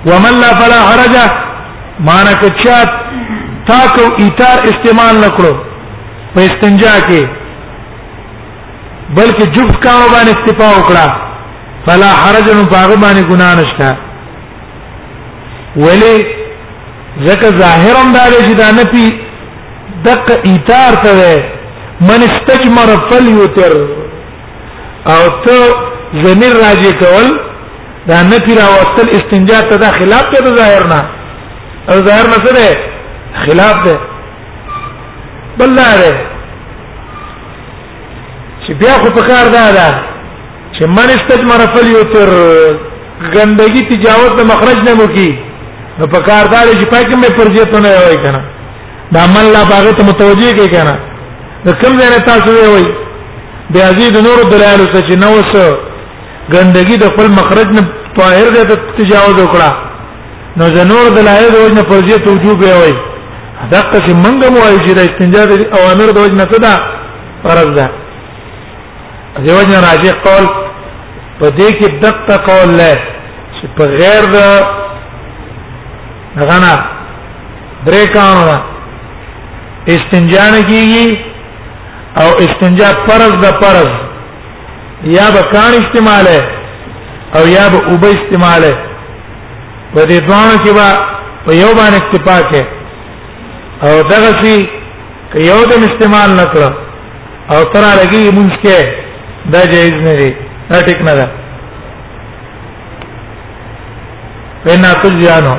ومن 0.09 0.33
لا 0.41 0.49
فلا 0.63 0.79
حرج 0.89 1.15
معنی 2.09 2.33
کچا 2.41 2.79
تا 3.69 3.79
کو 3.95 4.03
ایثار 4.25 4.59
استعمال 4.71 5.15
نکړو 5.25 5.53
په 6.35 6.41
استنجا 6.49 6.95
کې 7.09 7.29
بلکې 9.17 9.45
جفت 9.55 9.81
کارو 9.87 10.09
باندې 10.13 10.33
استفاء 10.37 10.73
وکړه 10.79 11.26
فلا 11.87 12.11
حرج 12.21 12.47
نو 12.55 12.63
پاغه 12.73 12.95
باندې 13.01 13.23
ګنا 13.33 13.49
نشته 13.59 13.89
ولی 15.83 16.15
ځکه 17.27 17.47
ظاهرا 17.61 18.01
دا 18.15 18.23
چې 18.45 18.53
دا 18.61 18.69
نه 18.79 18.83
پی 18.93 19.03
دق 20.07 20.31
ایثار 20.49 20.91
ته 21.05 21.13
من 22.09 22.19
استجمر 22.29 22.89
فلیوتر 23.11 23.73
او 25.13 25.19
ته 25.45 25.55
زمیر 26.23 26.53
راځي 26.63 26.93
کول 27.03 27.27
دا 28.09 28.17
نه 28.33 28.39
پی 28.47 28.53
راوتل 28.59 29.07
استنجا 29.19 29.59
ته 29.71 29.75
دا 29.85 29.91
خلاف 29.99 30.25
ته 30.33 30.45
ظاهر 30.49 30.83
نه 30.91 31.01
او 31.93 31.97
ظاهر 32.09 32.25
نه 32.33 32.37
سره 32.49 32.69
خلاف 33.45 33.75
ده 33.87 33.95
بل 35.61 35.69
نه 35.79 35.87
ده 36.03 36.13
چې 38.65 38.73
بیا 38.83 38.89
خو 39.01 39.09
په 39.21 39.25
کار 39.31 39.47
دا 39.57 39.65
ده 39.79 39.89
چې 40.77 40.85
من 40.97 41.07
استجمر 41.17 41.61
فلیوتر 41.73 42.29
ګندګي 43.33 43.81
تجاوت 43.91 44.33
د 44.39 44.45
مخرج 44.51 44.79
نه 44.87 44.93
وکي 45.01 45.29
نو 45.99 46.07
په 46.13 46.19
کاردار 46.29 46.65
چې 46.79 46.85
پای 46.91 47.03
کې 47.09 47.17
مې 47.21 47.31
پرځیتونه 47.39 47.89
وای 48.05 48.17
کنه 48.25 48.41
دا 49.15 49.19
عمل 49.27 49.47
لا 49.55 49.61
باغ 49.71 49.85
ته 49.99 50.03
متوجي 50.09 50.51
کوي 50.57 50.67
کنه 50.75 50.93
د 51.65 51.69
کوم 51.81 51.93
ځای 52.01 52.09
نه 52.15 52.19
تاسو 52.29 52.51
وای 52.73 52.85
بیا 53.77 53.87
زید 53.99 54.15
نور 54.27 54.39
دلایل 54.53 54.83
څه 54.93 54.99
چې 55.07 55.15
نو 55.23 55.29
وس 55.37 55.53
ګندګي 56.53 56.97
د 57.05 57.15
خپل 57.15 57.27
مخرج 57.39 57.69
نه 57.79 57.83
طاهر 58.19 58.47
دې 58.55 58.63
تجاوز 58.99 59.35
وکړه 59.43 59.71
نو 60.61 60.65
د 60.77 60.87
نور 60.91 61.05
دلایل 61.17 61.51
د 61.53 61.57
وجنه 61.65 61.83
پرځیت 61.93 62.23
وجوب 62.33 62.59
وای 62.73 62.93
دغه 63.73 63.97
چې 64.05 64.13
منګه 64.25 64.49
مو 64.53 64.59
وایي 64.65 64.79
چې 64.85 64.91
د 64.99 65.09
استنجا 65.09 65.45
د 65.45 65.53
اوامر 65.79 66.09
د 66.15 66.21
وجنه 66.25 66.43
څه 66.51 66.59
ده 66.65 66.75
فرض 67.43 67.71
ده 67.79 67.87
دیوژن 69.43 69.79
راځي 69.85 70.11
قول 70.25 70.45
په 71.39 71.47
دې 71.57 71.69
کې 71.79 71.87
دقت 72.01 72.29
کول 72.47 72.69
له 72.81 72.91
چې 73.55 73.65
په 73.77 73.83
غیر 73.99 74.23
د 74.35 74.37
غنا 76.49 76.75
بریکانو 77.85 78.57
استنجا 79.93 80.45
نه 80.53 80.61
کیږي 80.69 81.07
او 82.21 82.29
استنجا 82.45 82.89
فرض 83.07 83.33
د 83.45 83.47
فرض 83.61 83.89
یا 85.15 85.25
به 85.35 85.41
کان 85.53 85.71
استعماله 85.81 86.39
او 87.35 87.43
یا 87.57 87.65
به 87.73 87.79
اوبه 87.89 88.09
استعماله 88.15 88.73
په 89.93 89.99
دې 90.09 90.17
دوه 90.27 90.57
کې 90.63 90.71
به 90.77 90.87
په 91.45 91.51
یو 91.61 91.69
باندې 91.77 91.97
اکتفا 92.03 92.37
کې 92.49 92.63
او 93.87 93.93
دغه 94.13 94.31
سي 94.41 94.69
که 95.33 95.39
یو 95.51 95.59
دم 95.69 95.81
استعمال 95.89 96.29
نکړه 96.41 96.69
او 97.53 97.63
تر 97.71 97.81
هغه 97.91 98.05
کې 98.11 98.35
مونږ 98.37 98.51
کې 98.63 98.87
دا 99.53 99.61
جایز 99.73 99.93
نه 100.07 100.15
دی 100.19 100.31
دا 100.71 100.77
ټیک 100.87 100.99
نه 101.07 101.13
ده 101.19 101.27
وینا 104.65 104.93
تل 105.01 105.15
ځانو 105.25 105.55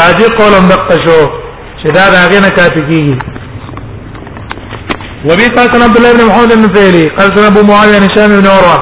راځي 0.00 0.26
قول 0.38 0.52
هم 0.58 0.66
دقه 0.74 0.96
شو 1.06 1.18
چې 1.80 1.86
دا 1.96 2.04
راغې 2.16 2.38
نه 2.44 2.50
کافي 2.58 2.82
کیږي 2.90 3.16
وبي 5.28 5.46
قال 5.56 5.82
عبد 5.88 5.96
الله 5.98 6.12
بن 6.14 6.24
محمد 6.30 6.52
بن 6.56 6.74
فيلي 6.76 7.04
قال 7.18 7.38
ابو 7.48 7.62
معاويه 7.68 7.98
بن 7.98 8.06
هشام 8.10 8.30
بن 8.40 8.46
عروه 8.46 8.78